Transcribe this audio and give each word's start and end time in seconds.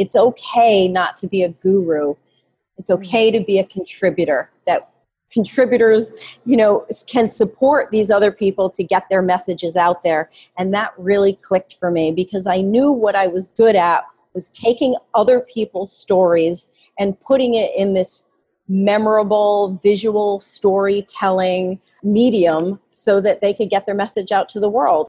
it's 0.00 0.16
okay 0.16 0.88
not 0.88 1.16
to 1.18 1.26
be 1.28 1.42
a 1.42 1.50
guru. 1.50 2.14
It's 2.78 2.90
Mm-hmm. 2.90 3.02
okay 3.02 3.30
to 3.30 3.40
be 3.40 3.58
a 3.58 3.64
contributor. 3.64 4.50
That 4.66 4.90
contributors, 5.30 6.14
you 6.44 6.56
know, 6.56 6.86
can 7.06 7.28
support 7.28 7.90
these 7.90 8.10
other 8.10 8.32
people 8.32 8.70
to 8.70 8.82
get 8.82 9.04
their 9.10 9.22
messages 9.22 9.76
out 9.76 10.02
there. 10.02 10.30
And 10.58 10.72
that 10.74 10.92
really 10.96 11.34
clicked 11.34 11.76
for 11.78 11.90
me 11.90 12.10
because 12.10 12.46
I 12.46 12.62
knew 12.62 12.90
what 12.90 13.14
I 13.14 13.26
was 13.26 13.48
good 13.48 13.76
at 13.76 14.04
was 14.34 14.48
taking 14.50 14.96
other 15.14 15.40
people's 15.40 15.92
stories 15.92 16.68
and 16.98 17.20
putting 17.20 17.54
it 17.54 17.70
in 17.76 17.94
this 17.94 18.24
memorable 18.68 19.78
visual 19.82 20.38
storytelling 20.38 21.80
medium 22.02 22.80
so 22.88 23.20
that 23.20 23.40
they 23.40 23.52
could 23.52 23.68
get 23.68 23.84
their 23.84 23.94
message 23.94 24.32
out 24.32 24.48
to 24.48 24.60
the 24.60 24.70
world. 24.70 25.08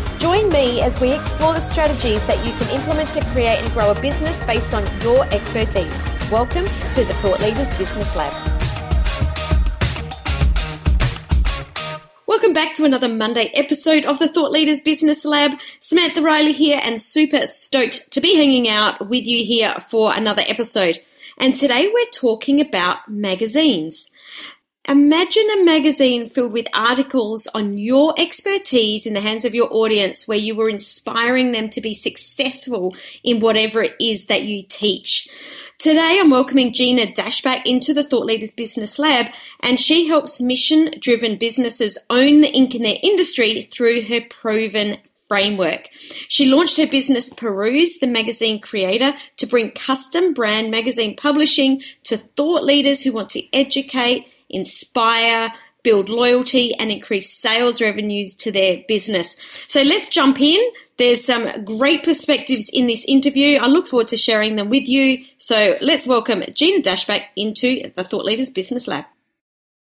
Join 0.21 0.49
me 0.49 0.81
as 0.81 1.01
we 1.01 1.11
explore 1.11 1.55
the 1.55 1.59
strategies 1.59 2.23
that 2.27 2.37
you 2.45 2.53
can 2.53 2.69
implement 2.75 3.11
to 3.13 3.25
create 3.31 3.57
and 3.59 3.73
grow 3.73 3.89
a 3.89 3.99
business 4.01 4.45
based 4.45 4.71
on 4.75 4.83
your 5.01 5.25
expertise. 5.33 5.99
Welcome 6.31 6.65
to 6.91 7.03
the 7.03 7.13
Thought 7.23 7.39
Leaders 7.39 7.75
Business 7.75 8.15
Lab. 8.15 8.31
Welcome 12.27 12.53
back 12.53 12.75
to 12.75 12.85
another 12.85 13.09
Monday 13.09 13.49
episode 13.55 14.05
of 14.05 14.19
the 14.19 14.27
Thought 14.27 14.51
Leaders 14.51 14.79
Business 14.79 15.25
Lab. 15.25 15.53
Samantha 15.79 16.21
Riley 16.21 16.53
here 16.53 16.79
and 16.83 17.01
super 17.01 17.47
stoked 17.47 18.11
to 18.11 18.21
be 18.21 18.35
hanging 18.35 18.69
out 18.69 19.09
with 19.09 19.25
you 19.25 19.43
here 19.43 19.73
for 19.89 20.15
another 20.15 20.43
episode. 20.47 20.99
And 21.39 21.55
today 21.55 21.89
we're 21.91 22.11
talking 22.13 22.61
about 22.61 23.09
magazines. 23.09 24.11
Imagine 24.89 25.47
a 25.51 25.63
magazine 25.63 26.25
filled 26.25 26.53
with 26.53 26.65
articles 26.73 27.47
on 27.53 27.77
your 27.77 28.15
expertise 28.17 29.05
in 29.05 29.13
the 29.13 29.21
hands 29.21 29.45
of 29.45 29.53
your 29.53 29.71
audience 29.71 30.27
where 30.27 30.39
you 30.39 30.55
were 30.55 30.69
inspiring 30.69 31.51
them 31.51 31.69
to 31.69 31.81
be 31.81 31.93
successful 31.93 32.95
in 33.23 33.39
whatever 33.39 33.83
it 33.83 33.95
is 33.99 34.25
that 34.25 34.43
you 34.43 34.63
teach. 34.63 35.29
Today 35.77 36.17
I'm 36.19 36.31
welcoming 36.31 36.73
Gina 36.73 37.05
Dashback 37.05 37.61
into 37.63 37.93
the 37.93 38.03
Thought 38.03 38.25
Leaders 38.25 38.49
Business 38.49 38.97
Lab 38.97 39.27
and 39.59 39.79
she 39.79 40.07
helps 40.07 40.41
mission 40.41 40.89
driven 40.99 41.37
businesses 41.37 41.99
own 42.09 42.41
the 42.41 42.51
ink 42.51 42.73
in 42.73 42.81
their 42.81 42.97
industry 43.03 43.69
through 43.71 44.01
her 44.05 44.21
proven 44.31 44.97
framework. 45.27 45.89
She 46.27 46.49
launched 46.49 46.75
her 46.77 46.87
business 46.87 47.29
Perooz, 47.29 47.99
the 48.01 48.07
magazine 48.07 48.59
creator, 48.59 49.13
to 49.37 49.47
bring 49.47 49.71
custom 49.71 50.33
brand 50.33 50.71
magazine 50.71 51.15
publishing 51.15 51.81
to 52.03 52.17
thought 52.17 52.63
leaders 52.63 53.03
who 53.03 53.13
want 53.13 53.29
to 53.29 53.55
educate, 53.55 54.27
inspire, 54.51 55.51
build 55.83 56.09
loyalty, 56.09 56.75
and 56.75 56.91
increase 56.91 57.31
sales 57.31 57.81
revenues 57.81 58.35
to 58.35 58.51
their 58.51 58.83
business. 58.87 59.35
So 59.67 59.81
let's 59.81 60.09
jump 60.09 60.39
in. 60.39 60.61
There's 60.97 61.25
some 61.25 61.65
great 61.65 62.03
perspectives 62.03 62.69
in 62.71 62.87
this 62.87 63.03
interview. 63.05 63.57
I 63.59 63.67
look 63.67 63.87
forward 63.87 64.07
to 64.09 64.17
sharing 64.17 64.55
them 64.55 64.69
with 64.69 64.87
you. 64.87 65.25
So 65.37 65.77
let's 65.81 66.05
welcome 66.05 66.43
Gina 66.53 66.83
Dashback 66.83 67.23
into 67.35 67.89
the 67.95 68.03
Thought 68.03 68.25
Leaders 68.25 68.51
Business 68.51 68.87
Lab. 68.87 69.05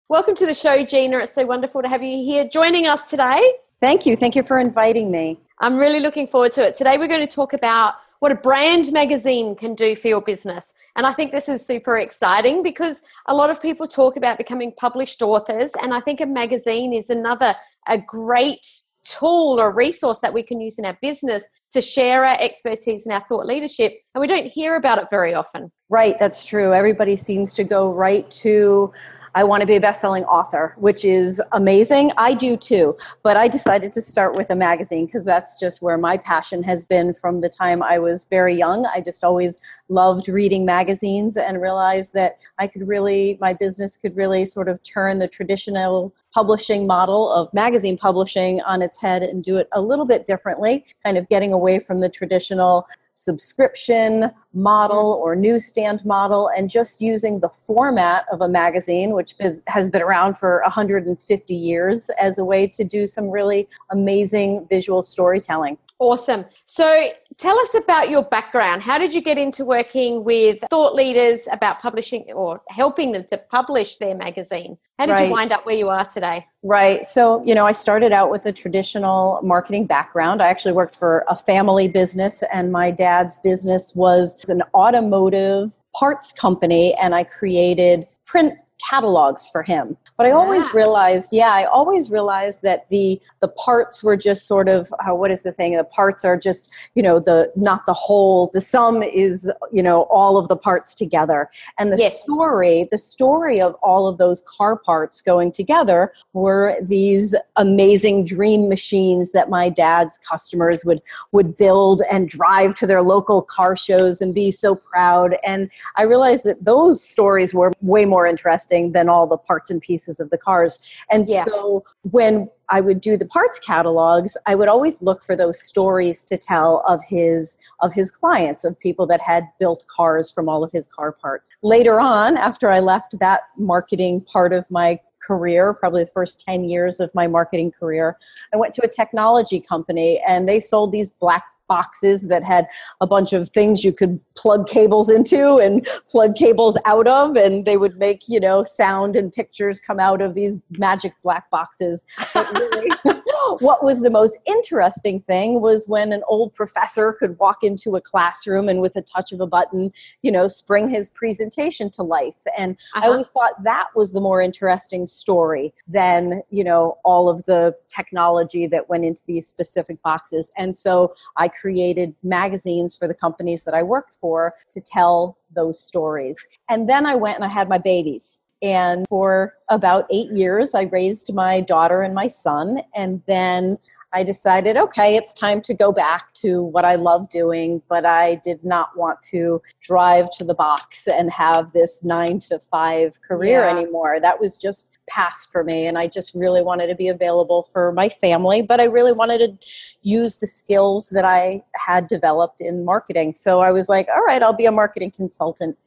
Welcome 0.07 0.35
to 0.37 0.45
the 0.45 0.53
show, 0.53 0.83
Gina. 0.85 1.19
It's 1.19 1.33
so 1.33 1.45
wonderful 1.45 1.81
to 1.81 1.89
have 1.89 2.01
you 2.01 2.23
here 2.23 2.47
joining 2.47 2.87
us 2.87 3.09
today. 3.09 3.41
Thank 3.81 4.05
you. 4.05 4.15
Thank 4.15 4.35
you 4.35 4.43
for 4.43 4.57
inviting 4.57 5.11
me. 5.11 5.39
I'm 5.59 5.75
really 5.75 5.99
looking 5.99 6.25
forward 6.25 6.53
to 6.53 6.65
it. 6.65 6.75
Today, 6.75 6.97
we're 6.97 7.07
going 7.07 7.19
to 7.19 7.27
talk 7.27 7.53
about 7.53 7.95
what 8.19 8.31
a 8.31 8.35
brand 8.35 8.91
magazine 8.91 9.55
can 9.55 9.75
do 9.75 9.95
for 9.95 10.07
your 10.07 10.21
business. 10.21 10.73
And 10.95 11.07
I 11.07 11.13
think 11.13 11.31
this 11.31 11.47
is 11.47 11.65
super 11.65 11.97
exciting 11.97 12.63
because 12.63 13.01
a 13.27 13.33
lot 13.33 13.49
of 13.49 13.61
people 13.61 13.87
talk 13.87 14.17
about 14.17 14.37
becoming 14.37 14.73
published 14.77 15.21
authors. 15.21 15.71
And 15.81 15.93
I 15.93 16.01
think 16.01 16.19
a 16.19 16.25
magazine 16.25 16.93
is 16.93 17.09
another, 17.09 17.55
a 17.87 17.97
great 17.97 18.65
tool 19.05 19.59
or 19.59 19.73
resource 19.73 20.19
that 20.19 20.33
we 20.33 20.43
can 20.43 20.59
use 20.59 20.77
in 20.77 20.85
our 20.85 20.97
business 21.01 21.45
to 21.71 21.81
share 21.81 22.25
our 22.25 22.37
expertise 22.39 23.05
and 23.05 23.13
our 23.13 23.23
thought 23.27 23.45
leadership. 23.45 23.93
And 24.13 24.21
we 24.21 24.27
don't 24.27 24.47
hear 24.47 24.75
about 24.75 24.97
it 24.97 25.07
very 25.09 25.33
often. 25.33 25.71
Right, 25.89 26.19
that's 26.19 26.43
true. 26.43 26.73
Everybody 26.73 27.15
seems 27.15 27.53
to 27.53 27.63
go 27.63 27.91
right 27.91 28.29
to 28.31 28.91
I 29.35 29.43
want 29.43 29.61
to 29.61 29.67
be 29.67 29.75
a 29.75 29.81
best-selling 29.81 30.23
author, 30.25 30.75
which 30.77 31.05
is 31.05 31.41
amazing. 31.51 32.11
I 32.17 32.33
do 32.33 32.57
too. 32.57 32.97
But 33.23 33.37
I 33.37 33.47
decided 33.47 33.93
to 33.93 34.01
start 34.01 34.35
with 34.35 34.49
a 34.49 34.55
magazine 34.55 35.05
because 35.05 35.25
that's 35.25 35.59
just 35.59 35.81
where 35.81 35.97
my 35.97 36.17
passion 36.17 36.63
has 36.63 36.85
been 36.85 37.13
from 37.13 37.41
the 37.41 37.49
time 37.49 37.83
I 37.83 37.99
was 37.99 38.25
very 38.25 38.55
young. 38.55 38.85
I 38.87 39.01
just 39.01 39.23
always 39.23 39.57
loved 39.87 40.27
reading 40.27 40.65
magazines 40.65 41.37
and 41.37 41.61
realized 41.61 42.13
that 42.13 42.37
I 42.57 42.67
could 42.67 42.87
really 42.87 43.37
my 43.39 43.53
business 43.53 43.95
could 43.95 44.15
really 44.15 44.45
sort 44.45 44.67
of 44.67 44.81
turn 44.83 45.19
the 45.19 45.27
traditional 45.27 46.13
publishing 46.33 46.85
model 46.85 47.31
of 47.31 47.51
magazine 47.53 47.97
publishing 47.97 48.61
on 48.61 48.81
its 48.81 48.99
head 48.99 49.23
and 49.23 49.43
do 49.43 49.57
it 49.57 49.67
a 49.73 49.81
little 49.81 50.05
bit 50.05 50.25
differently, 50.25 50.85
kind 51.03 51.17
of 51.17 51.27
getting 51.27 51.53
away 51.53 51.79
from 51.79 51.99
the 51.99 52.09
traditional 52.09 52.87
subscription 53.23 54.31
model 54.53 55.15
mm-hmm. 55.15 55.23
or 55.23 55.35
newsstand 55.35 56.03
model 56.05 56.49
and 56.55 56.69
just 56.69 57.01
using 57.01 57.39
the 57.39 57.49
format 57.49 58.25
of 58.31 58.41
a 58.41 58.47
magazine, 58.47 59.13
which 59.13 59.35
is, 59.39 59.61
has 59.67 59.89
been 59.89 60.01
around 60.01 60.37
for 60.37 60.61
150 60.63 61.53
years, 61.53 62.09
as 62.19 62.37
a 62.37 62.45
way 62.45 62.67
to 62.67 62.83
do 62.83 63.05
some 63.05 63.29
really 63.29 63.67
amazing 63.91 64.65
visual 64.69 65.01
storytelling. 65.01 65.77
Awesome. 65.99 66.45
So 66.65 67.09
tell 67.37 67.59
us 67.59 67.75
about 67.75 68.09
your 68.09 68.23
background. 68.23 68.81
How 68.81 68.97
did 68.97 69.13
you 69.13 69.21
get 69.21 69.37
into 69.37 69.65
working 69.65 70.23
with 70.23 70.59
thought 70.69 70.95
leaders 70.95 71.45
about 71.51 71.81
publishing 71.81 72.25
or 72.33 72.61
helping 72.69 73.11
them 73.11 73.25
to 73.25 73.37
publish 73.37 73.97
their 73.97 74.15
magazine? 74.15 74.77
How 74.97 75.07
did 75.07 75.13
Right. 75.13 75.27
you 75.27 75.31
wind 75.33 75.51
up 75.51 75.65
where 75.65 75.75
you 75.75 75.89
are 75.89 76.05
today? 76.05 76.45
Right. 76.63 77.05
So, 77.05 77.43
you 77.43 77.53
know, 77.53 77.67
I 77.67 77.73
started 77.73 78.13
out 78.13 78.31
with 78.31 78.45
a 78.45 78.53
traditional 78.53 79.41
marketing 79.43 79.87
background. 79.87 80.41
I 80.41 80.47
actually 80.47 80.71
worked 80.71 80.95
for 80.95 81.25
a 81.27 81.35
family 81.35 81.89
business, 81.89 82.43
and 82.53 82.71
my 82.71 82.91
dad's 82.91 83.37
business 83.37 83.93
was 83.93 84.37
an 84.47 84.63
automotive 84.73 85.77
parts 85.93 86.31
company, 86.31 86.93
and 86.95 87.13
I 87.13 87.25
created 87.25 88.07
print 88.25 88.53
catalogs 88.87 89.49
for 89.49 89.63
him. 89.63 89.97
But 90.17 90.27
I 90.27 90.31
always 90.31 90.63
Wow. 90.65 90.71
realized, 90.73 91.29
yeah, 91.31 91.51
I 91.53 91.65
always 91.65 92.09
realized 92.11 92.61
that 92.63 92.87
the 92.89 93.19
the 93.41 93.47
parts 93.49 94.03
were 94.03 94.17
just 94.17 94.47
sort 94.47 94.69
of 94.69 94.91
uh, 95.07 95.15
what 95.15 95.31
is 95.31 95.43
the 95.43 95.51
thing? 95.51 95.75
The 95.77 95.83
parts 95.83 96.23
are 96.25 96.37
just, 96.37 96.69
you 96.95 97.03
know, 97.03 97.19
the 97.19 97.51
not 97.55 97.85
the 97.85 97.93
whole. 97.93 98.49
The 98.53 98.61
sum 98.61 99.01
is, 99.03 99.49
you 99.71 99.81
know, 99.83 100.03
all 100.03 100.37
of 100.37 100.47
the 100.47 100.55
parts 100.55 100.93
together. 100.93 101.49
And 101.77 101.91
the 101.91 101.97
Yes. 101.97 102.23
story, 102.23 102.87
the 102.89 102.97
story 102.97 103.59
of 103.61 103.73
all 103.75 104.07
of 104.07 104.17
those 104.17 104.41
car 104.41 104.75
parts 104.77 105.21
going 105.21 105.51
together 105.51 106.13
were 106.33 106.77
these 106.81 107.35
amazing 107.55 108.25
dream 108.25 108.69
machines 108.69 109.31
that 109.31 109.49
my 109.49 109.69
dad's 109.69 110.17
customers 110.19 110.85
would 110.85 111.01
would 111.31 111.57
build 111.57 112.01
and 112.11 112.27
drive 112.29 112.75
to 112.75 112.87
their 112.87 113.01
local 113.01 113.41
car 113.41 113.75
shows 113.75 114.21
and 114.21 114.33
be 114.33 114.51
so 114.51 114.75
proud. 114.75 115.35
And 115.45 115.69
I 115.97 116.03
realized 116.03 116.43
that 116.45 116.63
those 116.63 117.03
stories 117.03 117.53
were 117.53 117.71
way 117.81 118.05
more 118.05 118.25
interesting 118.27 118.68
than 118.69 119.09
all 119.09 119.27
the 119.27 119.37
parts 119.37 119.69
and 119.69 119.81
pieces 119.81 120.19
of 120.19 120.29
the 120.29 120.37
cars. 120.37 120.79
And 121.09 121.27
Yeah. 121.27 121.45
so 121.45 121.83
when 122.11 122.49
I 122.69 122.81
would 122.81 123.01
do 123.01 123.17
the 123.17 123.25
parts 123.25 123.59
catalogs, 123.59 124.37
I 124.45 124.55
would 124.55 124.67
always 124.67 125.01
look 125.01 125.23
for 125.23 125.35
those 125.35 125.61
stories 125.61 126.23
to 126.25 126.37
tell 126.37 126.83
of 126.87 127.03
his 127.03 127.57
of 127.81 127.93
his 127.93 128.11
clients, 128.11 128.63
of 128.63 128.79
people 128.79 129.05
that 129.07 129.21
had 129.21 129.47
built 129.59 129.85
cars 129.87 130.29
from 130.31 130.47
all 130.47 130.63
of 130.63 130.71
his 130.71 130.87
car 130.87 131.11
parts. 131.11 131.51
Later 131.63 131.99
on, 131.99 132.37
after 132.37 132.69
I 132.69 132.79
left 132.79 133.17
that 133.19 133.41
marketing 133.57 134.21
part 134.21 134.53
of 134.53 134.69
my 134.69 134.99
career, 135.21 135.73
probably 135.73 136.03
the 136.03 136.11
first 136.11 136.39
10 136.45 136.63
years 136.63 136.99
of 136.99 137.13
my 137.13 137.27
marketing 137.27 137.71
career, 137.71 138.17
I 138.53 138.57
went 138.57 138.73
to 138.75 138.85
a 138.85 138.87
technology 138.87 139.59
company 139.59 140.21
and 140.25 140.47
they 140.47 140.59
sold 140.59 140.91
these 140.91 141.11
black 141.11 141.43
boxes 141.69 142.23
that 142.23 142.43
had 142.43 142.67
a 142.99 143.07
bunch 143.07 143.31
of 143.31 143.47
things 143.49 143.85
you 143.85 143.93
could 143.93 144.19
plug 144.35 144.67
cables 144.67 145.09
into 145.09 145.57
and 145.57 145.87
plug 146.09 146.35
cables 146.35 146.77
out 146.85 147.07
of 147.07 147.37
and 147.37 147.65
they 147.65 147.77
would 147.77 147.97
make 147.97 148.27
you 148.27 148.39
know 148.39 148.63
sound 148.63 149.15
and 149.15 149.31
pictures 149.31 149.79
come 149.79 149.99
out 149.99 150.21
of 150.21 150.35
these 150.35 150.57
magic 150.77 151.13
black 151.23 151.49
boxes. 151.49 152.03
But 152.33 152.53
really, 152.53 153.18
what 153.59 153.83
was 153.83 154.01
the 154.01 154.09
most 154.09 154.37
interesting 154.45 155.21
thing 155.21 155.61
was 155.61 155.87
when 155.87 156.11
an 156.11 156.23
old 156.27 156.53
professor 156.53 157.13
could 157.13 157.37
walk 157.39 157.63
into 157.63 157.95
a 157.95 158.01
classroom 158.01 158.69
and 158.69 158.81
with 158.81 158.95
a 158.95 159.01
touch 159.01 159.31
of 159.31 159.41
a 159.41 159.47
button, 159.47 159.91
you 160.21 160.31
know, 160.31 160.47
spring 160.47 160.89
his 160.89 161.09
presentation 161.09 161.89
to 161.91 162.03
life. 162.03 162.35
And 162.57 162.77
uh-huh. 162.95 163.05
I 163.05 163.09
always 163.09 163.29
thought 163.29 163.63
that 163.63 163.87
was 163.95 164.11
the 164.11 164.21
more 164.21 164.41
interesting 164.41 165.07
story 165.07 165.73
than, 165.87 166.41
you 166.49 166.63
know, 166.63 166.97
all 167.03 167.29
of 167.29 167.43
the 167.45 167.75
technology 167.87 168.67
that 168.67 168.89
went 168.89 169.05
into 169.05 169.23
these 169.25 169.47
specific 169.47 170.01
boxes. 170.01 170.51
And 170.57 170.75
so 170.75 171.15
I 171.37 171.47
created 171.47 172.15
magazines 172.23 172.95
for 172.95 173.07
the 173.07 173.13
companies 173.13 173.63
that 173.63 173.73
I 173.73 173.83
worked 173.83 174.17
for 174.19 174.53
to 174.71 174.81
tell 174.81 175.37
those 175.55 175.79
stories. 175.79 176.45
And 176.69 176.89
then 176.89 177.05
I 177.05 177.15
went 177.15 177.35
and 177.35 177.45
I 177.45 177.49
had 177.49 177.69
my 177.69 177.77
babies. 177.77 178.39
And 178.61 179.05
for 179.07 179.53
about 179.69 180.05
eight 180.11 180.31
years, 180.31 180.73
I 180.73 180.83
raised 180.83 181.33
my 181.33 181.61
daughter 181.61 182.01
and 182.01 182.13
my 182.13 182.27
son. 182.27 182.79
And 182.95 183.21
then 183.25 183.77
I 184.11 184.23
decided, 184.23 184.75
okay, 184.75 185.15
it's 185.15 185.33
time 185.33 185.61
to 185.61 185.73
go 185.73 185.91
back 185.91 186.33
to 186.35 186.63
what 186.63 186.83
I 186.83 186.95
love 186.95 187.29
doing, 187.29 187.81
but 187.87 188.05
I 188.05 188.35
did 188.43 188.63
not 188.63 188.97
want 188.97 189.21
to 189.31 189.61
drive 189.81 190.31
to 190.37 190.43
the 190.43 190.55
box 190.55 191.07
and 191.07 191.31
have 191.31 191.71
this 191.73 192.03
nine 192.03 192.39
to 192.41 192.59
five 192.71 193.21
career 193.21 193.61
yeah. 193.61 193.69
anymore. 193.69 194.19
That 194.19 194.39
was 194.39 194.57
just 194.57 194.89
past 195.07 195.51
for 195.51 195.63
me. 195.63 195.85
And 195.85 195.97
I 195.97 196.07
just 196.07 196.33
really 196.33 196.61
wanted 196.61 196.87
to 196.87 196.95
be 196.95 197.07
available 197.07 197.69
for 197.73 197.91
my 197.91 198.09
family, 198.09 198.61
but 198.61 198.79
I 198.79 198.85
really 198.85 199.11
wanted 199.11 199.39
to 199.39 199.67
use 200.01 200.35
the 200.35 200.47
skills 200.47 201.09
that 201.09 201.25
I 201.25 201.63
had 201.75 202.07
developed 202.07 202.61
in 202.61 202.85
marketing. 202.85 203.33
So 203.35 203.59
I 203.61 203.71
was 203.71 203.89
like, 203.89 204.07
all 204.13 204.23
right, 204.23 204.41
I'll 204.41 204.53
be 204.53 204.65
a 204.65 204.71
marketing 204.71 205.11
consultant. 205.11 205.77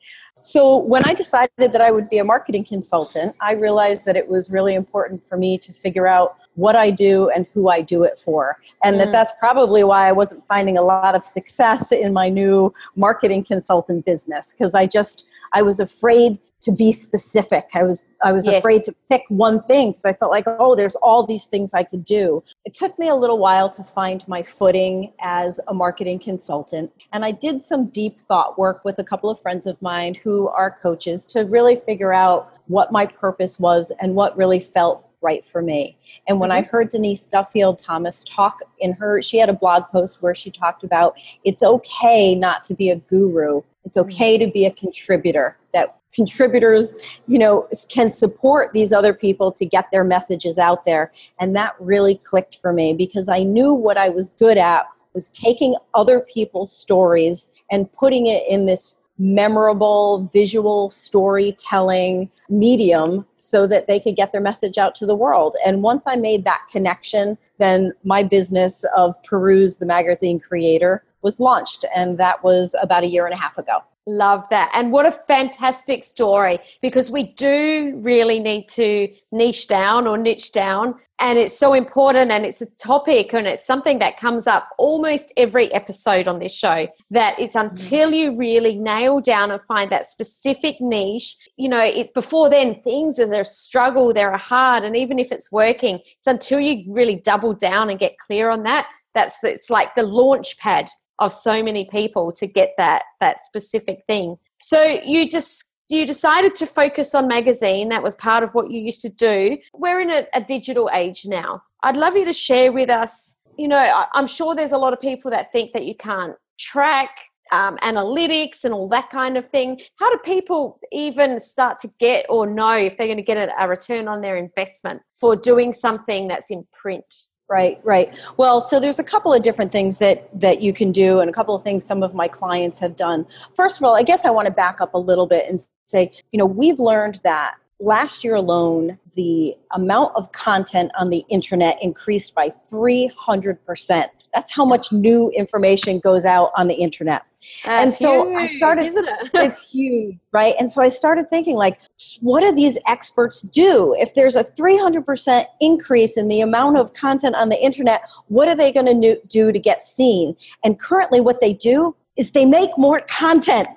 So 0.42 0.76
when 0.76 1.04
I 1.04 1.14
decided 1.14 1.52
that 1.56 1.80
I 1.80 1.92
would 1.92 2.08
be 2.08 2.18
a 2.18 2.24
marketing 2.24 2.64
consultant, 2.64 3.36
I 3.40 3.52
realized 3.52 4.04
that 4.06 4.16
it 4.16 4.26
was 4.26 4.50
really 4.50 4.74
important 4.74 5.22
for 5.22 5.38
me 5.38 5.56
to 5.58 5.72
figure 5.72 6.08
out 6.08 6.36
what 6.54 6.76
I 6.76 6.90
do 6.90 7.30
and 7.30 7.46
who 7.54 7.68
I 7.68 7.80
do 7.80 8.04
it 8.04 8.18
for. 8.18 8.58
And 8.84 8.96
mm. 8.96 8.98
that 8.98 9.12
that's 9.12 9.32
probably 9.38 9.84
why 9.84 10.08
I 10.08 10.12
wasn't 10.12 10.46
finding 10.46 10.76
a 10.76 10.82
lot 10.82 11.14
of 11.14 11.24
success 11.24 11.92
in 11.92 12.12
my 12.12 12.28
new 12.28 12.72
marketing 12.96 13.44
consultant 13.44 14.04
business 14.04 14.52
because 14.52 14.74
I 14.74 14.86
just 14.86 15.24
I 15.52 15.62
was 15.62 15.80
afraid 15.80 16.38
to 16.62 16.70
be 16.70 16.92
specific. 16.92 17.68
I 17.74 17.82
was 17.82 18.04
I 18.22 18.32
was 18.32 18.46
yes. 18.46 18.58
afraid 18.58 18.84
to 18.84 18.94
pick 19.10 19.24
one 19.28 19.62
thing 19.64 19.90
because 19.90 20.04
I 20.04 20.12
felt 20.12 20.30
like 20.30 20.44
oh 20.46 20.76
there's 20.76 20.94
all 20.96 21.26
these 21.26 21.46
things 21.46 21.74
I 21.74 21.82
could 21.82 22.04
do. 22.04 22.42
It 22.64 22.74
took 22.74 22.98
me 22.98 23.08
a 23.08 23.16
little 23.16 23.38
while 23.38 23.68
to 23.70 23.82
find 23.82 24.26
my 24.28 24.42
footing 24.42 25.12
as 25.20 25.58
a 25.68 25.74
marketing 25.74 26.18
consultant 26.20 26.92
and 27.12 27.24
I 27.24 27.32
did 27.32 27.62
some 27.62 27.88
deep 27.88 28.20
thought 28.20 28.58
work 28.58 28.84
with 28.84 28.98
a 28.98 29.04
couple 29.04 29.28
of 29.28 29.40
friends 29.40 29.66
of 29.66 29.80
mine 29.82 30.14
who 30.14 30.48
are 30.48 30.70
coaches 30.70 31.26
to 31.28 31.40
really 31.40 31.76
figure 31.76 32.12
out 32.12 32.52
what 32.68 32.92
my 32.92 33.06
purpose 33.06 33.58
was 33.58 33.90
and 34.00 34.14
what 34.14 34.36
really 34.36 34.60
felt 34.60 35.08
right 35.22 35.44
for 35.46 35.62
me. 35.62 35.96
And 36.28 36.40
when 36.40 36.50
mm-hmm. 36.50 36.66
I 36.66 36.68
heard 36.68 36.90
Denise 36.90 37.26
Duffield 37.26 37.78
Thomas 37.78 38.24
talk 38.24 38.60
in 38.78 38.92
her, 38.94 39.22
she 39.22 39.38
had 39.38 39.48
a 39.48 39.54
blog 39.54 39.84
post 39.90 40.22
where 40.22 40.34
she 40.34 40.50
talked 40.50 40.84
about 40.84 41.16
it's 41.44 41.62
okay 41.62 42.34
not 42.34 42.64
to 42.64 42.74
be 42.74 42.90
a 42.90 42.96
guru. 42.96 43.62
It's 43.84 43.96
mm-hmm. 43.96 44.10
okay 44.10 44.38
to 44.38 44.46
be 44.46 44.66
a 44.66 44.70
contributor. 44.70 45.56
That 45.72 45.96
contributors, 46.12 46.96
you 47.26 47.38
know, 47.38 47.68
can 47.88 48.10
support 48.10 48.72
these 48.72 48.92
other 48.92 49.14
people 49.14 49.50
to 49.52 49.64
get 49.64 49.86
their 49.90 50.04
messages 50.04 50.58
out 50.58 50.84
there. 50.84 51.10
And 51.40 51.56
that 51.56 51.74
really 51.80 52.16
clicked 52.16 52.58
for 52.60 52.72
me 52.72 52.92
because 52.92 53.28
I 53.28 53.44
knew 53.44 53.72
what 53.72 53.96
I 53.96 54.10
was 54.10 54.30
good 54.30 54.58
at 54.58 54.86
was 55.14 55.30
taking 55.30 55.76
other 55.94 56.20
people's 56.20 56.74
stories 56.74 57.48
and 57.70 57.90
putting 57.92 58.26
it 58.26 58.42
in 58.48 58.66
this 58.66 58.96
memorable 59.18 60.30
visual 60.32 60.88
storytelling 60.88 62.30
medium 62.48 63.26
so 63.34 63.66
that 63.66 63.86
they 63.86 64.00
could 64.00 64.16
get 64.16 64.32
their 64.32 64.40
message 64.40 64.78
out 64.78 64.94
to 64.96 65.06
the 65.06 65.14
world. 65.14 65.54
And 65.64 65.82
once 65.82 66.04
I 66.06 66.16
made 66.16 66.44
that 66.44 66.62
connection, 66.70 67.38
then 67.58 67.92
my 68.04 68.22
business 68.22 68.84
of 68.96 69.14
Perooz, 69.22 69.78
the 69.78 69.86
magazine 69.86 70.40
creator, 70.40 71.04
was 71.22 71.38
launched. 71.38 71.84
And 71.94 72.18
that 72.18 72.42
was 72.42 72.74
about 72.82 73.04
a 73.04 73.06
year 73.06 73.26
and 73.26 73.34
a 73.34 73.36
half 73.38 73.58
ago. 73.58 73.84
Love 74.06 74.48
that. 74.50 74.68
And 74.74 74.90
what 74.90 75.06
a 75.06 75.12
fantastic 75.12 76.02
story 76.02 76.58
because 76.80 77.08
we 77.08 77.34
do 77.34 78.00
really 78.02 78.40
need 78.40 78.68
to 78.70 79.08
niche 79.30 79.68
down 79.68 80.08
or 80.08 80.18
niche 80.18 80.50
down. 80.50 80.96
And 81.20 81.38
it's 81.38 81.56
so 81.56 81.72
important 81.72 82.32
and 82.32 82.44
it's 82.44 82.60
a 82.60 82.66
topic 82.66 83.32
and 83.32 83.46
it's 83.46 83.64
something 83.64 84.00
that 84.00 84.16
comes 84.16 84.48
up 84.48 84.70
almost 84.76 85.32
every 85.36 85.72
episode 85.72 86.26
on 86.26 86.40
this 86.40 86.52
show. 86.52 86.88
That 87.12 87.38
it's 87.38 87.54
mm-hmm. 87.54 87.68
until 87.68 88.12
you 88.12 88.36
really 88.36 88.74
nail 88.74 89.20
down 89.20 89.52
and 89.52 89.60
find 89.68 89.88
that 89.90 90.06
specific 90.06 90.80
niche, 90.80 91.36
you 91.56 91.68
know, 91.68 91.84
it, 91.84 92.12
before 92.12 92.50
then 92.50 92.82
things 92.82 93.20
are 93.20 93.32
a 93.32 93.44
struggle, 93.44 94.12
they're 94.12 94.36
hard. 94.36 94.82
And 94.82 94.96
even 94.96 95.20
if 95.20 95.30
it's 95.30 95.52
working, 95.52 96.00
it's 96.18 96.26
until 96.26 96.58
you 96.58 96.92
really 96.92 97.14
double 97.14 97.54
down 97.54 97.88
and 97.88 98.00
get 98.00 98.18
clear 98.18 98.50
on 98.50 98.64
that. 98.64 98.88
That's 99.14 99.44
it's 99.44 99.70
like 99.70 99.94
the 99.94 100.02
launch 100.02 100.58
pad 100.58 100.88
of 101.22 101.32
so 101.32 101.62
many 101.62 101.84
people 101.84 102.32
to 102.32 102.46
get 102.46 102.72
that 102.78 103.02
that 103.20 103.40
specific 103.40 104.00
thing. 104.06 104.36
So 104.58 104.82
you 105.04 105.28
just 105.30 105.72
you 105.88 106.06
decided 106.06 106.54
to 106.56 106.66
focus 106.66 107.14
on 107.14 107.28
magazine. 107.28 107.88
That 107.90 108.02
was 108.02 108.14
part 108.16 108.42
of 108.42 108.50
what 108.52 108.70
you 108.70 108.80
used 108.80 109.02
to 109.02 109.08
do. 109.10 109.58
We're 109.74 110.00
in 110.00 110.10
a, 110.10 110.26
a 110.34 110.40
digital 110.40 110.90
age 110.92 111.22
now. 111.26 111.62
I'd 111.82 111.96
love 111.96 112.16
you 112.16 112.24
to 112.24 112.32
share 112.32 112.72
with 112.72 112.90
us. 112.90 113.36
You 113.58 113.68
know, 113.68 113.78
I, 113.78 114.06
I'm 114.14 114.26
sure 114.26 114.54
there's 114.54 114.72
a 114.72 114.78
lot 114.78 114.92
of 114.92 115.00
people 115.00 115.30
that 115.30 115.52
think 115.52 115.72
that 115.74 115.84
you 115.84 115.94
can't 115.94 116.34
track 116.58 117.10
um, 117.52 117.76
analytics 117.78 118.64
and 118.64 118.72
all 118.72 118.88
that 118.88 119.10
kind 119.10 119.36
of 119.36 119.46
thing. 119.46 119.80
How 119.98 120.10
do 120.10 120.18
people 120.24 120.80
even 120.90 121.38
start 121.38 121.78
to 121.80 121.90
get 122.00 122.24
or 122.28 122.46
know 122.46 122.76
if 122.76 122.96
they're 122.96 123.06
going 123.06 123.18
to 123.18 123.22
get 123.22 123.36
a, 123.36 123.62
a 123.62 123.68
return 123.68 124.08
on 124.08 124.22
their 124.22 124.36
investment 124.36 125.02
for 125.20 125.36
doing 125.36 125.72
something 125.72 126.28
that's 126.28 126.50
in 126.50 126.66
print? 126.72 127.04
Right, 127.52 127.78
right. 127.84 128.18
Well, 128.38 128.62
so 128.62 128.80
there's 128.80 128.98
a 128.98 129.04
couple 129.04 129.30
of 129.34 129.42
different 129.42 129.72
things 129.72 129.98
that 129.98 130.26
that 130.40 130.62
you 130.62 130.72
can 130.72 130.90
do, 130.90 131.20
and 131.20 131.28
a 131.28 131.34
couple 131.34 131.54
of 131.54 131.62
things 131.62 131.84
some 131.84 132.02
of 132.02 132.14
my 132.14 132.26
clients 132.26 132.78
have 132.78 132.96
done. 132.96 133.26
First 133.54 133.76
of 133.76 133.82
all, 133.84 133.94
I 133.94 134.02
guess 134.02 134.24
I 134.24 134.30
want 134.30 134.46
to 134.46 134.52
back 134.52 134.80
up 134.80 134.94
a 134.94 134.98
little 134.98 135.26
bit 135.26 135.44
and 135.46 135.62
say, 135.84 136.12
you 136.32 136.38
know, 136.38 136.46
we've 136.46 136.80
learned 136.80 137.20
that 137.24 137.56
last 137.78 138.24
year 138.24 138.36
alone, 138.36 138.98
the 139.16 139.54
amount 139.72 140.16
of 140.16 140.32
content 140.32 140.92
on 140.98 141.10
the 141.10 141.26
internet 141.28 141.76
increased 141.82 142.34
by 142.34 142.50
300%. 142.70 144.06
That's 144.34 144.52
how 144.52 144.64
much 144.64 144.92
new 144.92 145.30
information 145.30 145.98
goes 145.98 146.24
out 146.24 146.50
on 146.56 146.68
the 146.68 146.74
internet. 146.74 147.22
That's 147.64 147.84
and 147.84 147.94
so 147.94 148.28
huge, 148.28 148.36
I 148.36 148.46
started, 148.46 148.92
it? 148.94 149.30
it's 149.34 149.70
huge, 149.70 150.16
right? 150.32 150.54
And 150.58 150.70
so 150.70 150.80
I 150.82 150.88
started 150.88 151.28
thinking, 151.28 151.56
like, 151.56 151.80
what 152.20 152.40
do 152.40 152.52
these 152.52 152.78
experts 152.86 153.42
do? 153.42 153.94
If 153.98 154.14
there's 154.14 154.36
a 154.36 154.44
300% 154.44 155.44
increase 155.60 156.16
in 156.16 156.28
the 156.28 156.40
amount 156.40 156.78
of 156.78 156.94
content 156.94 157.34
on 157.34 157.48
the 157.48 157.62
internet, 157.62 158.02
what 158.28 158.48
are 158.48 158.54
they 158.54 158.72
going 158.72 159.00
to 159.00 159.20
do 159.26 159.52
to 159.52 159.58
get 159.58 159.82
seen? 159.82 160.36
And 160.64 160.78
currently, 160.78 161.20
what 161.20 161.40
they 161.40 161.52
do 161.52 161.94
is 162.16 162.30
they 162.30 162.44
make 162.44 162.70
more 162.76 163.00
content 163.00 163.68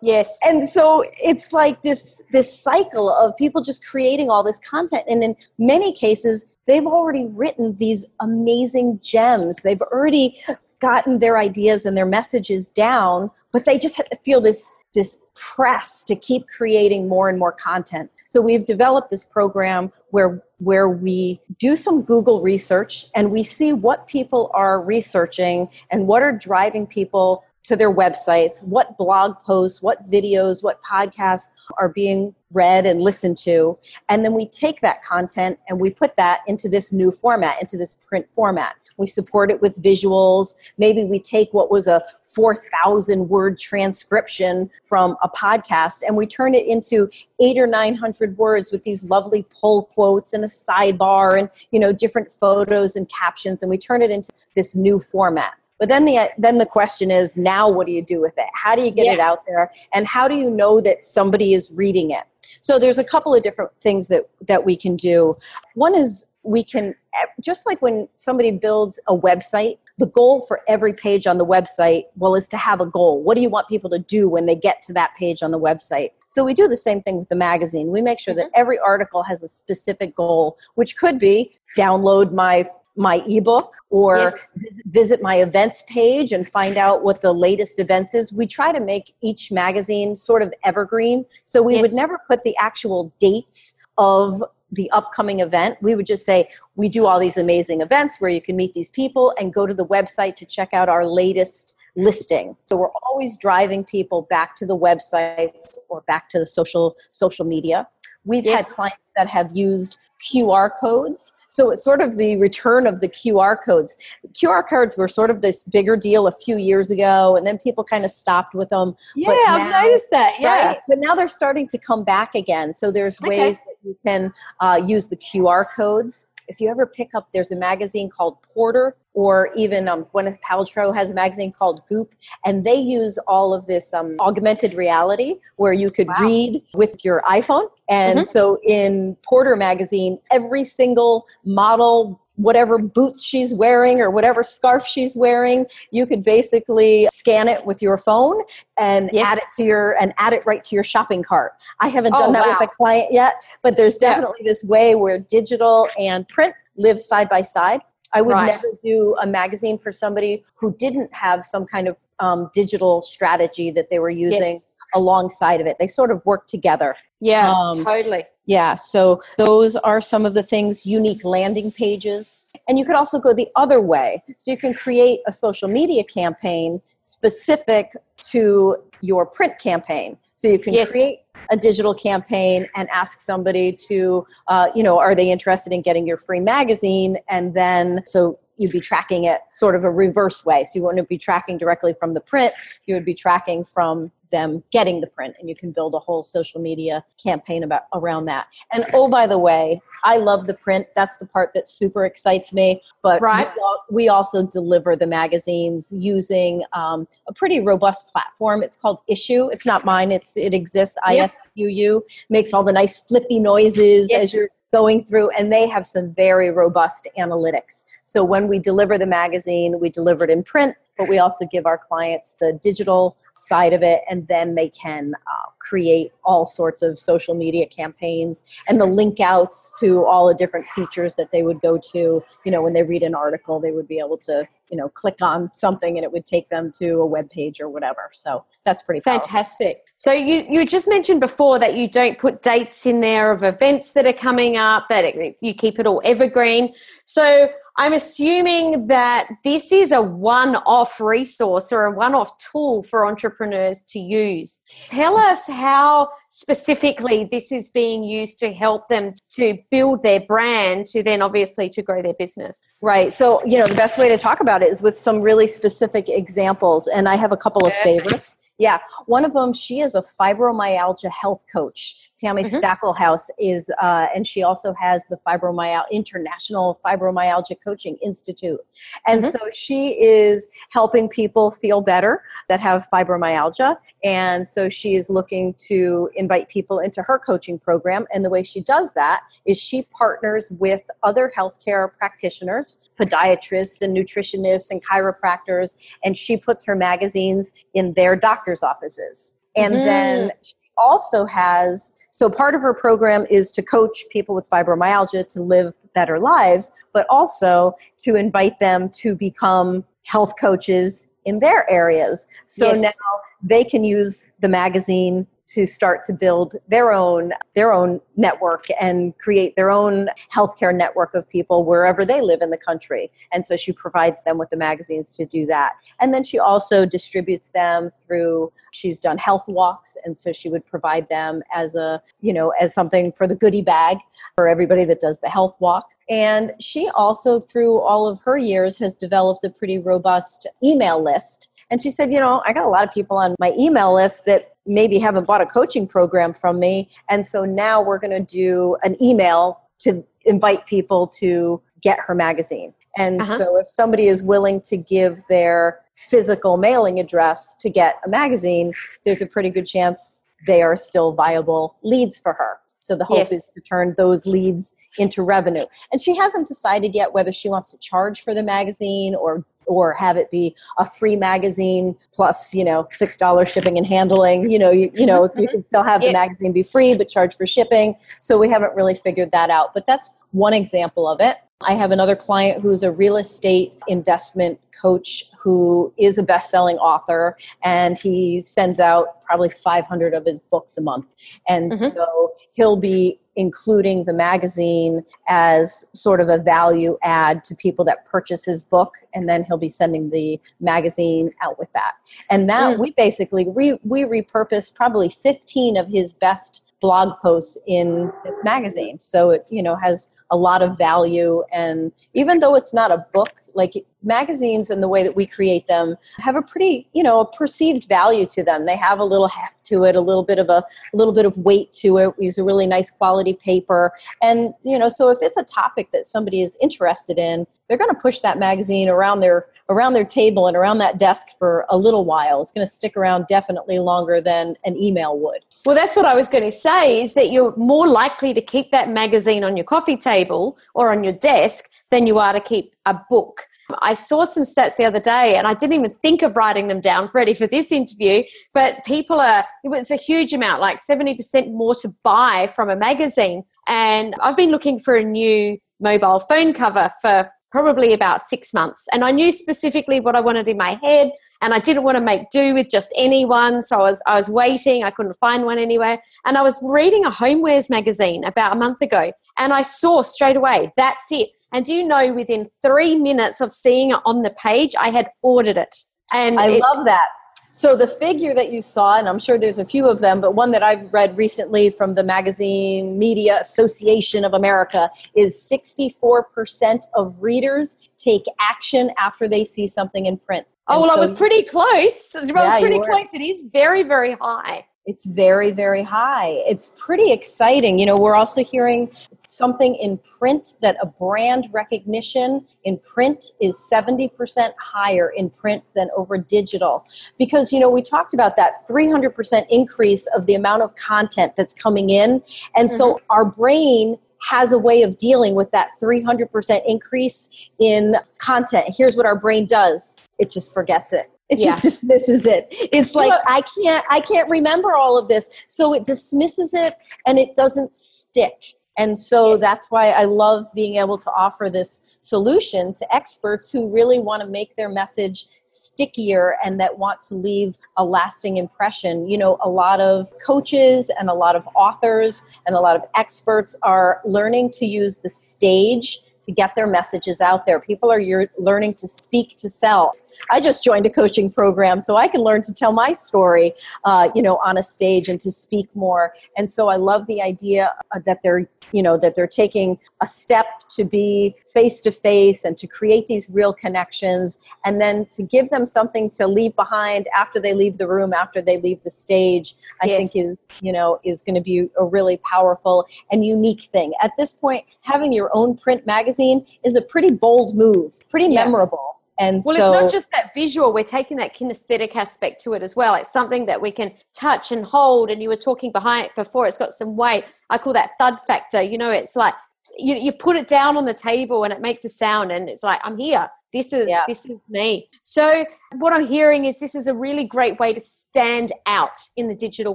yes 0.00 0.38
and 0.44 0.66
so 0.66 1.04
it's 1.22 1.52
like 1.52 1.82
this 1.82 2.22
this 2.32 2.58
cycle 2.62 3.10
of 3.10 3.36
people 3.36 3.60
just 3.60 3.84
creating 3.84 4.30
all 4.30 4.42
this 4.42 4.58
content 4.58 5.02
and 5.08 5.22
in 5.22 5.36
many 5.58 5.92
cases 5.92 6.46
they've 6.66 6.86
already 6.86 7.26
written 7.26 7.74
these 7.78 8.04
amazing 8.20 8.98
gems 9.02 9.56
they've 9.58 9.82
already 9.82 10.42
gotten 10.82 11.20
their 11.20 11.38
ideas 11.38 11.86
and 11.86 11.96
their 11.96 12.04
messages 12.04 12.68
down, 12.68 13.30
but 13.52 13.64
they 13.64 13.78
just 13.78 13.98
feel 14.22 14.42
this 14.42 14.70
this 14.94 15.18
press 15.34 16.04
to 16.04 16.14
keep 16.14 16.46
creating 16.48 17.08
more 17.08 17.30
and 17.30 17.38
more 17.38 17.52
content. 17.52 18.10
So 18.26 18.42
we've 18.42 18.66
developed 18.66 19.08
this 19.08 19.24
program 19.24 19.90
where 20.10 20.42
where 20.58 20.90
we 20.90 21.40
do 21.58 21.76
some 21.76 22.02
Google 22.02 22.42
research 22.42 23.06
and 23.14 23.32
we 23.32 23.42
see 23.42 23.72
what 23.72 24.06
people 24.06 24.50
are 24.52 24.84
researching 24.84 25.68
and 25.90 26.06
what 26.06 26.22
are 26.22 26.32
driving 26.32 26.86
people 26.86 27.42
to 27.64 27.76
their 27.76 27.92
websites, 27.92 28.62
what 28.62 28.96
blog 28.98 29.36
posts, 29.42 29.82
what 29.82 30.10
videos, 30.10 30.62
what 30.62 30.82
podcasts 30.82 31.48
are 31.78 31.88
being 31.88 32.34
read 32.52 32.86
and 32.86 33.00
listened 33.00 33.38
to. 33.38 33.78
And 34.08 34.24
then 34.24 34.34
we 34.34 34.46
take 34.46 34.80
that 34.80 35.02
content 35.02 35.58
and 35.68 35.80
we 35.80 35.90
put 35.90 36.16
that 36.16 36.40
into 36.46 36.68
this 36.68 36.92
new 36.92 37.10
format, 37.12 37.60
into 37.60 37.76
this 37.76 37.94
print 37.94 38.26
format. 38.34 38.76
We 38.98 39.06
support 39.06 39.50
it 39.50 39.60
with 39.62 39.82
visuals. 39.82 40.54
Maybe 40.76 41.04
we 41.04 41.18
take 41.18 41.52
what 41.54 41.70
was 41.70 41.86
a 41.86 42.02
4,000 42.24 43.28
word 43.28 43.58
transcription 43.58 44.70
from 44.84 45.16
a 45.22 45.28
podcast 45.28 46.00
and 46.06 46.16
we 46.16 46.26
turn 46.26 46.54
it 46.54 46.66
into 46.66 47.08
eight 47.40 47.58
or 47.58 47.66
900 47.66 48.36
words 48.36 48.70
with 48.70 48.84
these 48.84 49.04
lovely 49.04 49.46
pull 49.58 49.84
quotes 49.84 50.32
and 50.32 50.44
a 50.44 50.48
sidebar 50.48 51.38
and, 51.38 51.48
you 51.70 51.80
know, 51.80 51.92
different 51.92 52.30
photos 52.30 52.96
and 52.96 53.08
captions. 53.08 53.62
And 53.62 53.70
we 53.70 53.78
turn 53.78 54.02
it 54.02 54.10
into 54.10 54.30
this 54.54 54.76
new 54.76 55.00
format. 55.00 55.54
But 55.82 55.88
then 55.88 56.04
the 56.04 56.30
then 56.38 56.58
the 56.58 56.64
question 56.64 57.10
is 57.10 57.36
now 57.36 57.68
what 57.68 57.88
do 57.88 57.92
you 57.92 58.02
do 58.02 58.20
with 58.20 58.34
it? 58.38 58.46
How 58.54 58.76
do 58.76 58.82
you 58.82 58.92
get 58.92 59.06
yeah. 59.06 59.14
it 59.14 59.18
out 59.18 59.44
there? 59.46 59.72
And 59.92 60.06
how 60.06 60.28
do 60.28 60.36
you 60.36 60.48
know 60.48 60.80
that 60.80 61.04
somebody 61.04 61.54
is 61.54 61.72
reading 61.74 62.12
it? 62.12 62.22
So 62.60 62.78
there's 62.78 63.00
a 63.00 63.04
couple 63.04 63.34
of 63.34 63.42
different 63.42 63.72
things 63.80 64.06
that 64.06 64.28
that 64.46 64.64
we 64.64 64.76
can 64.76 64.94
do. 64.94 65.36
One 65.74 65.96
is 65.96 66.24
we 66.44 66.62
can 66.62 66.94
just 67.40 67.66
like 67.66 67.82
when 67.82 68.08
somebody 68.14 68.52
builds 68.52 69.00
a 69.08 69.16
website 69.16 69.78
the 69.98 70.06
goal 70.06 70.42
for 70.46 70.60
every 70.68 70.92
page 70.92 71.26
on 71.26 71.38
the 71.38 71.46
website 71.46 72.04
well 72.16 72.34
is 72.34 72.48
to 72.48 72.56
have 72.56 72.80
a 72.80 72.86
goal 72.86 73.22
what 73.22 73.36
do 73.36 73.40
you 73.40 73.48
want 73.48 73.68
people 73.68 73.88
to 73.88 73.98
do 73.98 74.28
when 74.28 74.46
they 74.46 74.56
get 74.56 74.82
to 74.82 74.92
that 74.92 75.14
page 75.16 75.40
on 75.40 75.52
the 75.52 75.60
website 75.60 76.10
so 76.26 76.42
we 76.42 76.52
do 76.52 76.66
the 76.66 76.76
same 76.76 77.00
thing 77.00 77.18
with 77.18 77.28
the 77.28 77.36
magazine 77.36 77.88
we 77.88 78.02
make 78.02 78.18
sure 78.18 78.34
mm-hmm. 78.34 78.40
that 78.40 78.58
every 78.58 78.78
article 78.80 79.22
has 79.22 79.40
a 79.42 79.46
specific 79.46 80.16
goal 80.16 80.56
which 80.74 80.96
could 80.96 81.16
be 81.16 81.56
download 81.78 82.32
my 82.32 82.66
my 82.96 83.22
ebook 83.26 83.72
or 83.90 84.18
Yes. 84.18 84.50
visit 84.86 85.22
my 85.22 85.36
events 85.36 85.82
page 85.88 86.32
and 86.32 86.48
find 86.48 86.76
out 86.76 87.02
what 87.02 87.20
the 87.22 87.32
latest 87.32 87.78
events 87.78 88.14
is. 88.14 88.32
We 88.32 88.46
try 88.46 88.70
to 88.72 88.80
make 88.80 89.14
each 89.22 89.50
magazine 89.50 90.14
sort 90.14 90.42
of 90.42 90.52
evergreen. 90.64 91.24
So 91.44 91.62
we 91.62 91.80
would 91.80 91.92
never 91.92 92.20
put 92.28 92.42
the 92.42 92.56
actual 92.58 93.12
dates 93.18 93.74
of 93.96 94.42
the 94.72 94.90
upcoming 94.90 95.40
event. 95.40 95.78
We 95.82 95.94
would 95.94 96.06
just 96.06 96.24
say, 96.24 96.48
we 96.76 96.88
do 96.88 97.06
all 97.06 97.18
these 97.18 97.36
amazing 97.36 97.80
events 97.80 98.20
where 98.20 98.30
you 98.30 98.40
can 98.40 98.56
meet 98.56 98.72
these 98.74 98.90
people 98.90 99.34
and 99.38 99.52
go 99.52 99.66
to 99.66 99.74
the 99.74 99.86
website 99.86 100.36
to 100.36 100.46
check 100.46 100.72
out 100.72 100.88
our 100.88 101.06
latest 101.06 101.74
listing. 101.94 102.56
So 102.64 102.76
we're 102.76 102.90
always 103.06 103.36
driving 103.36 103.84
people 103.84 104.22
back 104.30 104.56
to 104.56 104.66
the 104.66 104.76
websites 104.76 105.76
or 105.88 106.00
back 106.02 106.30
to 106.30 106.38
the 106.38 106.46
social 106.46 106.96
social 107.10 107.44
media. 107.44 107.86
We've 108.24 108.44
Yes. 108.44 108.68
had 108.68 108.74
clients 108.74 108.98
that 109.16 109.28
have 109.28 109.54
used 109.54 109.98
QR 110.20 110.70
codes. 110.70 111.32
So 111.52 111.70
it's 111.70 111.84
sort 111.84 112.00
of 112.00 112.16
the 112.16 112.36
return 112.36 112.86
of 112.86 113.00
the 113.00 113.08
QR 113.08 113.58
codes. 113.62 113.94
QR 114.32 114.66
codes 114.66 114.96
were 114.96 115.06
sort 115.06 115.28
of 115.28 115.42
this 115.42 115.64
bigger 115.64 115.98
deal 115.98 116.26
a 116.26 116.32
few 116.32 116.56
years 116.56 116.90
ago, 116.90 117.36
and 117.36 117.46
then 117.46 117.58
people 117.58 117.84
kind 117.84 118.06
of 118.06 118.10
stopped 118.10 118.54
with 118.54 118.70
them. 118.70 118.96
Yeah, 119.14 119.28
But 119.28 119.36
I've 119.60 119.84
noticed 119.84 120.10
that. 120.12 120.40
Yeah. 120.40 120.68
Right? 120.68 120.78
But 120.88 120.98
now 120.98 121.14
they're 121.14 121.28
starting 121.28 121.68
to 121.68 121.76
come 121.76 122.04
back 122.04 122.34
again. 122.34 122.72
So 122.72 122.90
there's 122.90 123.20
Okay. 123.20 123.28
ways 123.28 123.58
that 123.60 123.76
you 123.84 123.94
can 124.02 124.32
uh, 124.60 124.80
use 124.82 125.08
the 125.08 125.16
QR 125.16 125.66
codes. 125.76 126.28
If 126.48 126.60
you 126.60 126.68
ever 126.70 126.86
pick 126.86 127.14
up, 127.14 127.28
there's 127.32 127.52
a 127.52 127.56
magazine 127.56 128.08
called 128.08 128.38
Porter, 128.42 128.96
or 129.14 129.50
even 129.54 129.88
um, 129.88 130.04
Gwyneth 130.06 130.38
Paltrow 130.40 130.94
has 130.94 131.10
a 131.10 131.14
magazine 131.14 131.52
called 131.52 131.82
Goop, 131.86 132.14
and 132.44 132.64
they 132.64 132.74
use 132.76 133.18
all 133.28 133.52
of 133.52 133.66
this 133.66 133.92
um, 133.92 134.16
augmented 134.20 134.74
reality 134.74 135.38
where 135.56 135.72
you 135.72 135.90
could 135.90 136.08
Wow. 136.08 136.16
read 136.20 136.62
with 136.74 137.04
your 137.04 137.22
iPhone. 137.28 137.68
And 137.88 138.20
Mhm. 138.20 138.26
so 138.26 138.58
in 138.64 139.16
Porter 139.22 139.54
magazine, 139.56 140.18
every 140.30 140.64
single 140.64 141.26
model, 141.44 142.21
whatever 142.36 142.78
boots 142.78 143.22
she's 143.22 143.52
wearing 143.54 144.00
or 144.00 144.10
whatever 144.10 144.42
scarf 144.42 144.86
she's 144.86 145.14
wearing, 145.14 145.66
you 145.90 146.06
could 146.06 146.22
basically 146.22 147.08
scan 147.12 147.48
it 147.48 147.64
with 147.66 147.82
your 147.82 147.98
phone 147.98 148.42
and 148.78 149.10
Yes. 149.12 149.26
add 149.28 149.38
it 149.38 149.44
to 149.56 149.64
your 149.64 150.00
and 150.00 150.14
add 150.18 150.32
it 150.32 150.44
right 150.46 150.64
to 150.64 150.74
your 150.74 150.84
shopping 150.84 151.22
cart. 151.22 151.52
I 151.80 151.88
haven't 151.88 152.14
Oh, 152.14 152.18
done 152.18 152.32
that 152.32 152.46
wow. 152.46 152.56
with 152.58 152.70
a 152.70 152.72
client 152.74 153.08
yet, 153.12 153.34
but 153.62 153.76
there's 153.76 153.98
Yeah. 154.00 154.10
definitely 154.14 154.44
this 154.44 154.64
way 154.64 154.94
where 154.94 155.18
digital 155.18 155.88
and 155.98 156.26
print 156.28 156.54
live 156.76 157.00
side 157.00 157.28
by 157.28 157.42
side. 157.42 157.80
I 158.14 158.22
would 158.22 158.32
Right. 158.32 158.46
never 158.46 158.76
do 158.82 159.14
a 159.20 159.26
magazine 159.26 159.78
for 159.78 159.92
somebody 159.92 160.42
who 160.56 160.74
didn't 160.76 161.12
have 161.14 161.44
some 161.44 161.66
kind 161.66 161.88
of 161.88 161.96
um, 162.18 162.50
digital 162.54 163.02
strategy 163.02 163.70
that 163.72 163.88
they 163.88 163.98
were 163.98 164.08
using 164.10 164.52
Yes. 164.54 164.64
alongside 164.94 165.60
of 165.60 165.66
it. 165.66 165.76
They 165.80 165.88
sort 165.88 166.12
of 166.12 166.24
work 166.24 166.46
together. 166.46 166.94
Yeah, 167.20 167.50
Um, 167.52 167.82
totally. 167.84 168.26
Yeah, 168.46 168.74
so 168.74 169.22
those 169.38 169.76
are 169.76 170.00
some 170.00 170.26
of 170.26 170.34
the 170.34 170.42
things, 170.42 170.84
unique 170.84 171.24
landing 171.24 171.70
pages. 171.70 172.50
And 172.68 172.78
you 172.78 172.84
could 172.84 172.96
also 172.96 173.18
go 173.20 173.32
the 173.32 173.48
other 173.54 173.80
way. 173.80 174.22
So 174.36 174.50
you 174.50 174.56
can 174.56 174.74
create 174.74 175.20
a 175.26 175.32
social 175.32 175.68
media 175.68 176.02
campaign 176.02 176.80
specific 177.00 177.92
to 178.30 178.76
your 179.00 179.26
print 179.26 179.58
campaign. 179.58 180.18
So 180.34 180.48
you 180.48 180.58
can 180.58 180.74
Yes. 180.74 180.90
create 180.90 181.20
a 181.50 181.56
digital 181.56 181.94
campaign 181.94 182.68
and 182.74 182.88
ask 182.90 183.20
somebody 183.20 183.72
to, 183.72 184.26
uh, 184.48 184.70
you 184.74 184.82
know, 184.82 184.98
are 184.98 185.14
they 185.14 185.30
interested 185.30 185.72
in 185.72 185.82
getting 185.82 186.06
your 186.06 186.16
free 186.16 186.40
magazine? 186.40 187.18
And 187.28 187.54
then, 187.54 188.02
so 188.06 188.38
you'd 188.56 188.72
be 188.72 188.80
tracking 188.80 189.24
it 189.24 189.40
sort 189.50 189.76
of 189.76 189.84
a 189.84 189.90
reverse 189.90 190.44
way. 190.44 190.64
So 190.64 190.72
you 190.74 190.82
wouldn't 190.82 191.08
be 191.08 191.18
tracking 191.18 191.58
directly 191.58 191.94
from 191.98 192.14
the 192.14 192.20
print, 192.20 192.54
you 192.86 192.94
would 192.94 193.04
be 193.04 193.14
tracking 193.14 193.64
from 193.64 194.10
them 194.32 194.62
getting 194.72 195.00
the 195.00 195.06
print 195.06 195.36
and 195.38 195.48
you 195.48 195.54
can 195.54 195.70
build 195.70 195.94
a 195.94 195.98
whole 196.00 196.22
social 196.24 196.60
media 196.60 197.04
campaign 197.22 197.62
about 197.62 197.82
around 197.94 198.24
that. 198.24 198.48
And 198.72 198.84
oh 198.92 199.08
by 199.08 199.26
the 199.28 199.38
way 199.38 199.80
i 200.04 200.16
love 200.16 200.46
the 200.46 200.54
print. 200.54 200.86
That's 200.96 201.16
the 201.16 201.26
part 201.26 201.52
that 201.54 201.66
super 201.68 202.04
excites 202.04 202.52
me. 202.52 202.82
But 203.02 203.20
Right. 203.22 203.48
we, 203.90 204.04
we 204.04 204.08
also 204.08 204.44
deliver 204.44 204.96
the 204.96 205.06
magazines 205.06 205.92
using 205.96 206.64
um, 206.72 207.06
a 207.28 207.32
pretty 207.32 207.60
robust 207.60 208.08
platform. 208.08 208.62
It's 208.62 208.76
called 208.76 208.98
Issuu. 209.10 209.52
It's 209.52 209.66
not 209.66 209.84
mine. 209.84 210.10
It's 210.10 210.36
it 210.36 210.54
exists. 210.54 210.96
Yep. 211.08 211.30
Issuu 211.56 212.02
makes 212.30 212.52
all 212.52 212.64
the 212.64 212.72
nice 212.72 212.98
flippy 213.00 213.38
noises 213.38 214.10
Yes. 214.10 214.22
as 214.24 214.34
you're 214.34 214.48
going 214.72 215.04
through 215.04 215.28
and 215.38 215.52
they 215.52 215.68
have 215.68 215.86
some 215.86 216.14
very 216.14 216.50
robust 216.50 217.06
analytics. 217.18 217.84
So 218.02 218.24
when 218.24 218.48
we 218.48 218.58
deliver 218.58 218.96
the 218.96 219.06
magazine 219.06 219.78
we 219.78 219.90
deliver 219.90 220.24
it 220.24 220.30
in 220.30 220.42
print 220.42 220.74
but 220.98 221.08
we 221.08 221.18
also 221.18 221.46
give 221.50 221.66
our 221.66 221.78
clients 221.78 222.36
the 222.40 222.58
digital 222.62 223.16
side 223.34 223.72
of 223.72 223.82
it 223.82 224.02
and 224.10 224.28
then 224.28 224.54
they 224.54 224.68
can 224.68 225.14
uh, 225.14 225.50
create 225.58 226.12
all 226.24 226.44
sorts 226.44 226.82
of 226.82 226.98
social 226.98 227.34
media 227.34 227.66
campaigns 227.66 228.44
and 228.68 228.80
the 228.80 228.86
link 228.86 229.20
outs 229.20 229.72
to 229.80 230.04
all 230.04 230.28
the 230.28 230.34
different 230.34 230.66
features 230.74 231.14
that 231.14 231.30
they 231.32 231.42
would 231.42 231.60
go 231.60 231.78
to 231.78 232.22
you 232.44 232.52
know 232.52 232.60
when 232.60 232.72
they 232.72 232.82
read 232.82 233.02
an 233.02 233.14
article 233.14 233.58
they 233.58 233.70
would 233.70 233.88
be 233.88 233.98
able 233.98 234.18
to 234.18 234.46
you 234.70 234.76
know 234.76 234.88
click 234.90 235.16
on 235.22 235.52
something 235.54 235.96
and 235.96 236.04
it 236.04 236.12
would 236.12 236.26
take 236.26 236.48
them 236.50 236.70
to 236.70 237.00
a 237.00 237.06
web 237.06 237.28
page 237.30 237.60
or 237.60 237.68
whatever 237.68 238.10
so 238.12 238.44
that's 238.64 238.82
pretty 238.82 239.00
powerful. 239.00 239.26
Fantastic. 239.26 239.84
So 239.96 240.12
you 240.12 240.44
you 240.48 240.64
just 240.64 240.88
mentioned 240.88 241.20
before 241.20 241.58
that 241.58 241.74
you 241.74 241.88
don't 241.88 242.18
put 242.18 242.42
dates 242.42 242.86
in 242.86 243.00
there 243.00 243.32
of 243.32 243.42
events 243.42 243.92
that 243.94 244.06
are 244.06 244.12
coming 244.12 244.56
up 244.56 244.88
that 244.88 245.04
it, 245.04 245.36
you 245.40 245.54
keep 245.54 245.78
it 245.78 245.86
all 245.86 246.00
evergreen. 246.04 246.74
So 247.04 247.48
I'm 247.76 247.94
assuming 247.94 248.88
that 248.88 249.28
this 249.44 249.72
is 249.72 249.92
a 249.92 250.02
one-off 250.02 251.00
resource 251.00 251.72
or 251.72 251.84
a 251.84 251.90
one-off 251.90 252.36
tool 252.36 252.82
for 252.82 253.06
entrepreneurs 253.06 253.80
to 253.88 253.98
use. 253.98 254.60
Tell 254.84 255.16
us 255.16 255.46
how 255.46 256.10
specifically 256.28 257.28
this 257.30 257.50
is 257.50 257.70
being 257.70 258.04
used 258.04 258.38
to 258.40 258.52
help 258.52 258.88
them 258.88 259.14
to 259.30 259.58
build 259.70 260.02
their 260.02 260.20
brand 260.20 260.86
to 260.86 261.02
then 261.02 261.22
obviously 261.22 261.70
to 261.70 261.82
grow 261.82 262.02
their 262.02 262.14
business. 262.14 262.70
Right. 262.82 263.10
So, 263.12 263.42
you 263.46 263.58
know, 263.58 263.66
the 263.66 263.74
best 263.74 263.96
way 263.96 264.08
to 264.10 264.18
talk 264.18 264.40
about 264.40 264.62
it 264.62 264.70
is 264.70 264.82
with 264.82 264.98
some 264.98 265.20
really 265.20 265.46
specific 265.46 266.08
examples. 266.08 266.88
And 266.88 267.08
I 267.08 267.16
have 267.16 267.32
a 267.32 267.36
couple 267.38 267.66
of 267.66 267.72
favorites. 267.76 268.38
Yeah. 268.58 268.78
One 269.06 269.24
of 269.24 269.32
them, 269.32 269.52
she 269.54 269.80
is 269.80 269.94
a 269.94 270.04
fibromyalgia 270.20 271.10
health 271.10 271.44
coach. 271.50 272.10
Tammy 272.22 272.44
Mhm. 272.44 272.60
Stackelhouse 272.60 273.28
is, 273.36 273.68
uh, 273.82 274.06
and 274.14 274.26
she 274.26 274.44
also 274.44 274.72
has 274.74 275.04
the 275.06 275.18
Fibromyalgia 275.26 275.90
International 275.90 276.78
Fibromyalgia 276.84 277.56
Coaching 277.64 277.96
Institute. 277.96 278.60
And 279.08 279.24
Mhm. 279.24 279.32
so 279.32 279.38
she 279.52 280.00
is 280.00 280.46
helping 280.70 281.08
people 281.08 281.50
feel 281.50 281.80
better 281.80 282.22
that 282.48 282.60
have 282.60 282.88
fibromyalgia. 282.92 283.76
And 284.04 284.46
so 284.46 284.68
she 284.68 284.94
is 284.94 285.10
looking 285.10 285.54
to 285.68 286.10
invite 286.14 286.48
people 286.48 286.78
into 286.78 287.02
her 287.02 287.18
coaching 287.18 287.58
program. 287.58 288.06
And 288.14 288.24
the 288.24 288.30
way 288.30 288.44
she 288.44 288.60
does 288.60 288.92
that 288.92 289.22
is 289.44 289.58
she 289.58 289.82
partners 289.82 290.48
with 290.58 290.82
other 291.02 291.32
healthcare 291.36 291.90
practitioners, 291.98 292.78
podiatrists 293.00 293.82
and 293.82 293.96
nutritionists 293.96 294.70
and 294.70 294.80
chiropractors, 294.86 295.74
and 296.04 296.16
she 296.16 296.36
puts 296.36 296.64
her 296.64 296.76
magazines 296.76 297.50
in 297.74 297.94
their 297.94 298.14
doctor's 298.14 298.62
offices. 298.62 299.34
And 299.56 299.84
then 299.84 300.30
she 300.42 300.54
also 300.76 301.24
has 301.26 301.92
so 302.10 302.28
part 302.28 302.54
of 302.54 302.60
her 302.60 302.74
program 302.74 303.26
is 303.30 303.50
to 303.52 303.62
coach 303.62 304.04
people 304.10 304.34
with 304.34 304.48
fibromyalgia 304.48 305.28
to 305.28 305.42
live 305.42 305.74
better 305.94 306.18
lives, 306.18 306.70
but 306.92 307.06
also 307.08 307.74
to 307.98 308.16
invite 308.16 308.58
them 308.58 308.88
to 308.90 309.14
become 309.14 309.84
health 310.04 310.34
coaches 310.38 311.06
in 311.24 311.38
their 311.38 311.70
areas. 311.70 312.26
So 312.46 312.68
Yes. 312.68 312.82
now 312.82 313.20
they 313.42 313.64
can 313.64 313.84
use 313.84 314.26
the 314.40 314.48
magazine 314.48 315.26
to 315.48 315.66
start 315.66 316.02
to 316.04 316.12
build 316.12 316.56
their 316.68 316.92
own 316.92 317.32
their 317.54 317.72
own 317.72 318.00
network 318.16 318.66
and 318.80 319.16
create 319.18 319.54
their 319.56 319.70
own 319.70 320.08
healthcare 320.32 320.74
network 320.74 321.14
of 321.14 321.28
people 321.28 321.64
wherever 321.64 322.04
they 322.04 322.20
live 322.20 322.40
in 322.40 322.50
the 322.50 322.56
country. 322.56 323.10
And 323.32 323.44
so 323.44 323.56
she 323.56 323.72
provides 323.72 324.22
them 324.22 324.38
with 324.38 324.50
the 324.50 324.56
magazines 324.56 325.12
to 325.16 325.26
do 325.26 325.44
that. 325.46 325.72
And 326.00 326.14
then 326.14 326.24
she 326.24 326.38
also 326.38 326.86
distributes 326.86 327.50
them 327.50 327.90
through 328.06 328.52
she's 328.70 328.98
done 328.98 329.18
health 329.18 329.44
walks 329.48 329.96
and 330.04 330.16
so 330.16 330.32
she 330.32 330.48
would 330.48 330.64
provide 330.64 331.08
them 331.08 331.42
as 331.54 331.74
a, 331.74 332.00
you 332.20 332.32
know, 332.32 332.50
as 332.60 332.72
something 332.72 333.12
for 333.12 333.26
the 333.26 333.34
goodie 333.34 333.62
bag 333.62 333.98
for 334.36 334.48
everybody 334.48 334.84
that 334.84 335.00
does 335.00 335.18
the 335.20 335.28
health 335.28 335.56
walk. 335.58 335.90
And 336.08 336.52
she 336.60 336.88
also 336.94 337.40
through 337.40 337.80
all 337.80 338.06
of 338.06 338.20
her 338.24 338.36
years 338.36 338.78
has 338.78 338.96
developed 338.96 339.44
a 339.44 339.50
pretty 339.50 339.78
robust 339.78 340.46
email 340.62 341.02
list 341.02 341.48
and 341.72 341.82
she 341.82 341.90
said, 341.90 342.12
You 342.12 342.20
know, 342.20 342.42
I 342.46 342.52
got 342.52 342.66
a 342.66 342.68
lot 342.68 342.86
of 342.86 342.92
people 342.92 343.16
on 343.16 343.34
my 343.38 343.52
email 343.58 343.94
list 343.94 344.26
that 344.26 344.51
maybe 344.66 344.98
haven't 344.98 345.26
bought 345.26 345.40
a 345.40 345.46
coaching 345.46 345.86
program 345.86 346.32
from 346.32 346.58
me. 346.60 346.88
And 347.08 347.26
so 347.26 347.44
now 347.44 347.82
we're 347.82 347.98
going 347.98 348.12
to 348.24 348.34
do 348.34 348.76
an 348.82 349.00
email 349.02 349.62
to 349.80 350.04
invite 350.24 350.66
people 350.66 351.06
to 351.08 351.60
get 351.80 351.98
her 352.06 352.14
magazine. 352.14 352.72
And 352.96 353.20
Uh-huh. 353.22 353.38
so 353.38 353.56
if 353.56 353.68
somebody 353.68 354.06
is 354.06 354.22
willing 354.22 354.60
to 354.62 354.76
give 354.76 355.22
their 355.28 355.80
physical 355.94 356.56
mailing 356.56 357.00
address 357.00 357.56
to 357.60 357.68
get 357.70 357.96
a 358.04 358.08
magazine, 358.08 358.72
there's 359.04 359.22
a 359.22 359.26
pretty 359.26 359.50
good 359.50 359.66
chance 359.66 360.26
they 360.46 360.62
are 360.62 360.76
still 360.76 361.12
viable 361.12 361.76
leads 361.82 362.18
for 362.18 362.32
her. 362.34 362.58
So 362.82 362.96
the 362.96 363.04
hope 363.04 363.18
Yes. 363.18 363.32
is 363.32 363.48
to 363.54 363.60
turn 363.60 363.94
those 363.96 364.26
leads 364.26 364.74
into 364.98 365.22
revenue. 365.22 365.66
And 365.92 366.00
she 366.00 366.16
hasn't 366.16 366.48
decided 366.48 366.94
yet 366.94 367.14
whether 367.14 367.30
she 367.30 367.48
wants 367.48 367.70
to 367.70 367.78
charge 367.78 368.22
for 368.22 368.34
the 368.34 368.42
magazine 368.42 369.14
or 369.14 369.44
or 369.66 369.92
have 369.92 370.16
it 370.16 370.28
be 370.32 370.56
a 370.78 370.84
free 370.84 371.14
magazine 371.14 371.96
plus 372.12 372.52
you 372.52 372.64
know 372.64 372.84
six 372.90 373.16
dollars 373.16 373.48
shipping 373.48 373.78
and 373.78 373.86
handling 373.86 374.50
you 374.50 374.58
know 374.58 374.72
you, 374.72 374.90
you 374.92 375.06
know 375.06 375.30
you 375.36 375.46
can 375.46 375.62
still 375.70 375.84
have 375.84 376.00
the 376.00 376.08
Yeah. 376.08 376.14
magazine 376.14 376.50
be 376.50 376.64
free 376.64 376.94
but 376.96 377.08
charge 377.08 377.36
for 377.36 377.46
shipping 377.46 377.94
so 378.20 378.36
we 378.36 378.50
haven't 378.50 378.74
really 378.74 378.94
figured 378.94 379.30
that 379.30 379.50
out 379.50 379.72
but 379.72 379.86
that's 379.86 380.10
one 380.32 380.52
example 380.52 381.06
of 381.08 381.20
it 381.20 381.36
i 381.60 381.74
have 381.74 381.90
another 381.92 382.16
client 382.16 382.60
who's 382.60 382.82
a 382.82 382.90
real 382.92 383.16
estate 383.16 383.72
investment 383.88 384.58
coach 384.80 385.24
who 385.38 385.92
is 385.98 386.18
a 386.18 386.22
best-selling 386.22 386.76
author 386.78 387.36
and 387.62 387.98
he 387.98 388.40
sends 388.40 388.80
out 388.80 389.20
probably 389.22 389.48
500 389.48 390.14
of 390.14 390.24
his 390.26 390.40
books 390.40 390.76
a 390.76 390.80
month 390.82 391.06
and 391.48 391.72
Mhm. 391.72 391.92
so 391.92 392.32
he'll 392.52 392.76
be 392.76 393.18
including 393.36 394.04
the 394.04 394.12
magazine 394.12 395.02
as 395.28 395.86
sort 395.94 396.20
of 396.20 396.28
a 396.28 396.36
value 396.36 396.98
add 397.02 397.42
to 397.44 397.54
people 397.54 397.82
that 397.84 398.04
purchase 398.04 398.44
his 398.44 398.62
book 398.62 398.94
and 399.14 399.26
then 399.28 399.42
he'll 399.44 399.56
be 399.56 399.70
sending 399.70 400.10
the 400.10 400.38
magazine 400.60 401.30
out 401.42 401.58
with 401.58 401.72
that 401.72 401.92
and 402.30 402.48
that 402.50 402.76
Mm. 402.76 402.80
we 402.80 402.90
basically 402.92 403.46
re, 403.48 403.78
we 403.84 404.04
repurposed 404.04 404.74
probably 404.74 405.08
15 405.08 405.76
of 405.76 405.86
his 405.88 406.12
best 406.12 406.60
blog 406.82 407.18
posts 407.22 407.56
in 407.66 408.12
this 408.24 408.38
magazine. 408.44 408.98
So 408.98 409.30
it 409.30 409.46
you 409.48 409.62
know 409.62 409.76
has 409.76 410.08
a 410.30 410.36
lot 410.36 410.62
of 410.62 410.76
value. 410.76 411.42
And 411.52 411.92
even 412.12 412.40
though 412.40 412.54
it's 412.54 412.74
not 412.74 412.92
a 412.92 413.06
book 413.14 413.32
like 413.54 413.74
magazines 414.02 414.70
and 414.70 414.82
the 414.82 414.88
way 414.88 415.02
that 415.02 415.14
we 415.14 415.26
create 415.26 415.66
them 415.66 415.96
have 416.18 416.36
a 416.36 416.42
pretty 416.42 416.88
you 416.92 417.02
know 417.02 417.20
a 417.20 417.26
perceived 417.26 417.88
value 417.88 418.26
to 418.26 418.42
them. 418.42 418.64
They 418.64 418.76
have 418.76 418.98
a 418.98 419.04
little 419.04 419.28
heft 419.28 419.64
to 419.64 419.84
it 419.84 419.94
a 419.94 420.00
little 420.00 420.24
bit 420.24 420.38
of 420.38 420.48
a, 420.48 420.64
a 420.92 420.96
little 420.96 421.12
bit 421.12 421.26
of 421.26 421.36
weight 421.36 421.72
to 421.72 421.98
it. 421.98 422.18
We 422.18 422.26
use 422.26 422.38
a 422.38 422.44
really 422.44 422.66
nice 422.66 422.90
quality 422.90 423.34
paper. 423.34 423.92
And 424.20 424.54
you 424.62 424.78
know 424.78 424.88
so 424.88 425.10
if 425.10 425.18
it's 425.22 425.36
a 425.36 425.44
topic 425.44 425.90
that 425.92 426.06
somebody 426.06 426.42
is 426.42 426.56
interested 426.60 427.18
in 427.18 427.46
they're 427.68 427.78
going 427.78 427.94
to 427.94 428.00
push 428.00 428.20
that 428.20 428.38
magazine 428.38 428.88
around 428.88 429.20
their 429.20 429.46
around 429.68 429.94
their 429.94 430.04
table 430.04 430.46
and 430.46 430.56
around 430.56 430.78
that 430.78 430.98
desk 430.98 431.28
for 431.38 431.64
a 431.70 431.76
little 431.76 432.04
while. 432.04 432.42
It's 432.42 432.52
going 432.52 432.66
to 432.66 432.70
stick 432.70 432.96
around 432.96 433.26
definitely 433.28 433.78
longer 433.78 434.20
than 434.20 434.54
an 434.64 434.76
email 434.76 435.18
would. 435.18 435.44
Well, 435.64 435.74
that's 435.74 435.96
what 435.96 436.04
I 436.04 436.14
was 436.14 436.28
going 436.28 436.44
to 436.44 436.52
say 436.52 437.02
is 437.02 437.14
that 437.14 437.32
you're 437.32 437.56
more 437.56 437.88
likely 437.88 438.34
to 438.34 438.42
keep 438.42 438.70
that 438.72 438.90
magazine 438.90 439.44
on 439.44 439.56
your 439.56 439.64
coffee 439.64 439.96
table 439.96 440.58
or 440.74 440.92
on 440.92 441.02
your 441.02 441.14
desk 441.14 441.70
than 441.90 442.06
you 442.06 442.18
are 442.18 442.32
to 442.32 442.40
keep 442.40 442.74
a 442.84 443.00
book. 443.08 443.41
I 443.80 443.94
saw 443.94 444.24
some 444.24 444.42
stats 444.42 444.76
the 444.76 444.84
other 444.84 445.00
day 445.00 445.36
and 445.36 445.46
I 445.46 445.54
didn't 445.54 445.74
even 445.74 445.94
think 446.02 446.22
of 446.22 446.36
writing 446.36 446.68
them 446.68 446.80
down 446.80 447.10
ready 447.14 447.34
for 447.34 447.46
this 447.46 447.72
interview, 447.72 448.22
but 448.52 448.84
people 448.84 449.20
are, 449.20 449.44
it 449.64 449.68
was 449.68 449.90
a 449.90 449.96
huge 449.96 450.32
amount, 450.32 450.60
like 450.60 450.80
70% 450.82 451.52
more 451.52 451.74
to 451.76 451.94
buy 452.02 452.48
from 452.54 452.70
a 452.70 452.76
magazine. 452.76 453.44
And 453.66 454.14
I've 454.20 454.36
been 454.36 454.50
looking 454.50 454.78
for 454.78 454.96
a 454.96 455.04
new 455.04 455.58
mobile 455.80 456.20
phone 456.20 456.52
cover 456.52 456.90
for 457.00 457.30
probably 457.52 457.92
about 457.92 458.22
six 458.22 458.52
months. 458.52 458.88
And 458.92 459.04
I 459.04 459.12
knew 459.12 459.30
specifically 459.30 460.00
what 460.00 460.16
I 460.16 460.20
wanted 460.20 460.48
in 460.48 460.56
my 460.56 460.78
head 460.82 461.12
and 461.42 461.54
I 461.54 461.58
didn't 461.58 461.84
want 461.84 461.96
to 461.96 462.02
make 462.02 462.30
do 462.30 462.54
with 462.54 462.68
just 462.68 462.88
anyone. 462.96 463.62
So 463.62 463.80
I 463.80 463.82
was 463.82 464.02
I 464.06 464.16
was 464.16 464.28
waiting. 464.28 464.82
I 464.82 464.90
couldn't 464.90 465.16
find 465.20 465.44
one 465.44 465.58
anywhere. 465.58 466.02
And 466.24 466.36
I 466.36 466.42
was 466.42 466.58
reading 466.62 467.04
a 467.04 467.10
homewares 467.10 467.70
magazine 467.70 468.24
about 468.24 468.52
a 468.52 468.56
month 468.56 468.80
ago, 468.80 469.12
and 469.38 469.52
I 469.52 469.62
saw 469.62 470.02
straight 470.02 470.36
away 470.36 470.72
that's 470.76 471.12
it. 471.12 471.28
And 471.52 471.66
do 471.66 471.74
you 471.74 471.86
know, 471.86 472.14
within 472.14 472.48
three 472.64 472.96
minutes 472.96 473.42
of 473.42 473.52
seeing 473.52 473.90
it 473.90 473.98
on 474.06 474.22
the 474.22 474.30
page, 474.30 474.74
I 474.78 474.88
had 474.88 475.10
ordered 475.22 475.58
it. 475.58 475.76
And 476.12 476.40
I 476.40 476.48
it- 476.48 476.60
love 476.60 476.86
that. 476.86 477.08
So 477.54 477.76
the 477.76 477.86
figure 477.86 478.32
that 478.32 478.50
you 478.50 478.62
saw, 478.62 478.96
and 478.96 479.06
I'm 479.06 479.18
sure 479.18 479.36
there's 479.36 479.58
a 479.58 479.64
few 479.64 479.86
of 479.86 480.00
them, 480.00 480.22
but 480.22 480.34
one 480.34 480.52
that 480.52 480.62
I've 480.62 480.90
read 480.90 481.18
recently 481.18 481.68
from 481.68 481.94
the 481.94 482.02
Magazine 482.02 482.98
Media 482.98 483.38
Association 483.42 484.24
of 484.24 484.32
America 484.32 484.88
is 485.14 485.36
64% 485.36 486.80
of 486.94 487.14
readers 487.20 487.76
take 487.98 488.22
action 488.40 488.90
after 488.98 489.28
they 489.28 489.44
see 489.44 489.66
something 489.66 490.06
in 490.06 490.16
print. 490.16 490.46
oh 490.68 490.76
And 490.76 490.82
well, 490.84 490.96
I 490.96 490.98
was 490.98 491.12
pretty 491.12 491.42
close. 491.42 492.16
I 492.16 492.20
was 492.20 492.30
Yeah, 492.30 492.58
pretty 492.58 492.78
close. 492.78 493.12
It 493.12 493.20
is 493.20 493.42
very 493.42 493.82
very 493.82 494.16
high. 494.18 494.66
It's 494.86 495.04
very 495.04 495.50
very 495.50 495.82
high. 495.82 496.30
It's 496.48 496.72
pretty 496.76 497.12
exciting. 497.12 497.78
You 497.78 497.86
know 497.86 497.98
we're 497.98 498.14
also 498.14 498.42
hearing 498.42 498.90
something 499.18 499.74
in 499.76 499.98
print 500.18 500.56
that 500.60 500.76
a 500.82 500.86
brand 500.86 501.48
recognition 501.52 502.46
in 502.64 502.78
print 502.78 503.24
is 503.40 503.56
70% 503.72 504.10
higher 504.58 505.12
in 505.16 505.30
print 505.30 505.62
than 505.74 505.88
over 505.96 506.18
digital. 506.18 506.84
Because 507.18 507.52
you 507.52 507.60
know 507.60 507.70
we 507.70 507.82
talked 507.82 508.14
about 508.14 508.36
that 508.36 508.66
300% 508.68 509.46
increase 509.50 510.06
of 510.14 510.26
the 510.26 510.34
amount 510.34 510.62
of 510.62 510.74
content 510.76 511.34
that's 511.36 511.54
coming 511.54 511.90
in. 511.90 512.22
And 512.56 512.70
so 512.70 512.94
mm-hmm. 512.94 513.04
our 513.10 513.24
brain 513.24 513.98
has 514.28 514.52
a 514.52 514.58
way 514.58 514.82
of 514.82 514.98
dealing 514.98 515.34
with 515.34 515.50
that 515.50 515.70
300% 515.82 516.60
increase 516.64 517.28
in 517.58 517.96
content. 518.18 518.72
Here's 518.76 518.96
what 518.96 519.04
our 519.04 519.18
brain 519.18 519.46
does. 519.46 519.96
It 520.20 520.30
just 520.30 520.54
forgets 520.54 520.92
it 520.92 521.10
it 521.32 521.38
Yeah. 521.40 521.46
just 521.52 521.62
dismisses 521.62 522.26
it. 522.26 522.46
It's 522.50 522.94
like 522.94 523.12
i 523.26 523.40
can't 523.54 523.84
i 523.88 524.00
can't 524.00 524.28
remember 524.28 524.74
all 524.74 524.98
of 524.98 525.08
this. 525.08 525.30
So 525.46 525.72
it 525.72 525.84
dismisses 525.84 526.52
it 526.52 526.74
and 527.06 527.18
it 527.18 527.34
doesn't 527.34 527.74
stick. 527.74 528.54
And 528.78 528.98
so 528.98 529.36
that's 529.36 529.70
why 529.70 529.90
i 529.90 530.04
love 530.04 530.46
being 530.54 530.76
able 530.76 530.98
to 530.98 531.10
offer 531.10 531.48
this 531.50 531.96
solution 532.00 532.74
to 532.74 532.94
experts 532.94 533.50
who 533.52 533.68
really 533.68 533.98
want 533.98 534.20
to 534.22 534.28
make 534.28 534.56
their 534.56 534.68
message 534.68 535.26
stickier 535.44 536.36
and 536.44 536.58
that 536.60 536.78
want 536.78 537.00
to 537.08 537.14
leave 537.14 537.56
a 537.78 537.84
lasting 537.84 538.36
impression. 538.36 539.08
You 539.08 539.16
know 539.18 539.38
a 539.40 539.48
lot 539.48 539.80
of 539.80 540.10
coaches 540.26 540.90
and 540.98 541.08
a 541.08 541.14
lot 541.14 541.34
of 541.34 541.48
authors 541.54 542.22
and 542.46 542.54
a 542.54 542.60
lot 542.60 542.76
of 542.76 542.82
experts 542.94 543.56
are 543.62 544.00
learning 544.04 544.50
to 544.58 544.66
use 544.66 544.98
the 544.98 545.08
stage 545.08 545.98
to 546.22 546.32
get 546.32 546.54
their 546.54 546.66
messages 546.66 547.20
out 547.20 547.46
there. 547.46 547.60
People 547.60 547.90
are 547.90 547.98
you're 547.98 548.28
learning 548.38 548.74
to 548.74 548.88
speak 548.88 549.36
to 549.36 549.48
sell. 549.48 549.92
I 550.30 550.40
just 550.40 550.62
joined 550.64 550.86
a 550.86 550.90
coaching 550.90 551.30
program 551.30 551.80
so 551.80 551.96
I 551.96 552.08
can 552.08 552.22
learn 552.22 552.42
to 552.42 552.52
tell 552.52 552.72
my 552.72 552.92
story, 552.92 553.54
uh, 553.84 554.10
you 554.14 554.22
know, 554.22 554.36
on 554.44 554.56
a 554.56 554.62
stage 554.62 555.08
and 555.08 555.18
to 555.20 555.30
speak 555.30 555.74
more. 555.74 556.14
And 556.36 556.50
so 556.50 556.68
I 556.68 556.76
love 556.76 557.06
the 557.06 557.20
idea 557.22 557.72
uh, 557.94 558.00
that 558.06 558.20
they're, 558.22 558.48
you 558.72 558.82
know, 558.82 558.96
that 558.98 559.14
they're 559.14 559.26
taking 559.26 559.78
a 560.00 560.06
step 560.06 560.46
to 560.70 560.84
be 560.84 561.34
face 561.52 561.80
to 561.82 561.92
face 561.92 562.44
and 562.44 562.56
to 562.58 562.66
create 562.66 563.06
these 563.08 563.28
real 563.30 563.52
connections, 563.52 564.38
and 564.64 564.80
then 564.80 565.06
to 565.06 565.22
give 565.22 565.50
them 565.50 565.66
something 565.66 566.08
to 566.10 566.26
leave 566.26 566.54
behind 566.56 567.08
after 567.16 567.40
they 567.40 567.54
leave 567.54 567.78
the 567.78 567.86
room, 567.86 568.12
after 568.12 568.40
they 568.40 568.58
leave 568.58 568.82
the 568.82 568.90
stage. 568.90 569.54
I 569.82 569.86
think 569.86 570.12
is, 570.14 570.36
you 570.60 570.72
know, 570.72 571.00
is 571.04 571.22
going 571.22 571.34
to 571.34 571.40
be 571.40 571.68
a 571.78 571.84
really 571.84 572.18
powerful 572.18 572.86
and 573.10 573.24
unique 573.24 573.62
thing. 573.72 573.92
At 574.02 574.12
this 574.16 574.32
point, 574.32 574.64
having 574.82 575.12
your 575.12 575.30
own 575.34 575.56
print 575.56 575.86
magazine 575.86 576.11
is 576.20 576.76
a 576.76 576.82
pretty 576.82 577.10
bold 577.10 577.56
move, 577.56 577.92
pretty 578.10 578.26
Yeah. 578.26 578.44
memorable. 578.44 578.96
And 579.18 579.42
Well, 579.44 579.56
so, 579.56 579.72
it's 579.72 579.82
not 579.82 579.92
just 579.92 580.10
that 580.12 580.32
visual. 580.34 580.72
We're 580.72 580.84
taking 580.84 581.16
that 581.18 581.36
kinesthetic 581.36 581.94
aspect 581.94 582.42
to 582.44 582.54
it 582.54 582.62
as 582.62 582.74
well. 582.74 582.94
It's 582.94 583.12
something 583.12 583.46
that 583.46 583.60
we 583.60 583.70
can 583.70 583.92
touch 584.14 584.52
and 584.52 584.64
hold. 584.64 585.10
And 585.10 585.22
you 585.22 585.28
were 585.28 585.36
talking 585.36 585.70
behind 585.70 586.10
before. 586.16 586.46
It's 586.46 586.58
got 586.58 586.72
some 586.72 586.96
weight. 586.96 587.24
I 587.50 587.58
call 587.58 587.72
that 587.74 587.90
thud 587.98 588.20
factor. 588.26 588.62
You 588.62 588.78
know, 588.78 588.90
it's 588.90 589.14
like 589.14 589.34
you, 589.78 589.94
you 589.94 590.12
put 590.12 590.36
it 590.36 590.48
down 590.48 590.76
on 590.76 590.86
the 590.86 590.94
table 590.94 591.44
and 591.44 591.52
it 591.52 591.60
makes 591.60 591.84
a 591.84 591.88
sound, 591.88 592.32
and 592.32 592.48
it's 592.48 592.62
like 592.62 592.80
I'm 592.84 592.96
here. 592.96 593.30
This 593.52 593.72
is 593.72 593.88
Yeah. 593.88 594.04
this 594.08 594.24
is 594.26 594.40
me. 594.48 594.88
So 595.02 595.44
what 595.76 595.92
I'm 595.92 596.06
hearing 596.06 596.44
is 596.44 596.58
this 596.58 596.74
is 596.74 596.86
a 596.86 596.94
really 596.94 597.24
great 597.24 597.58
way 597.58 597.72
to 597.72 597.80
stand 597.80 598.52
out 598.66 598.98
in 599.16 599.26
the 599.26 599.34
digital 599.34 599.74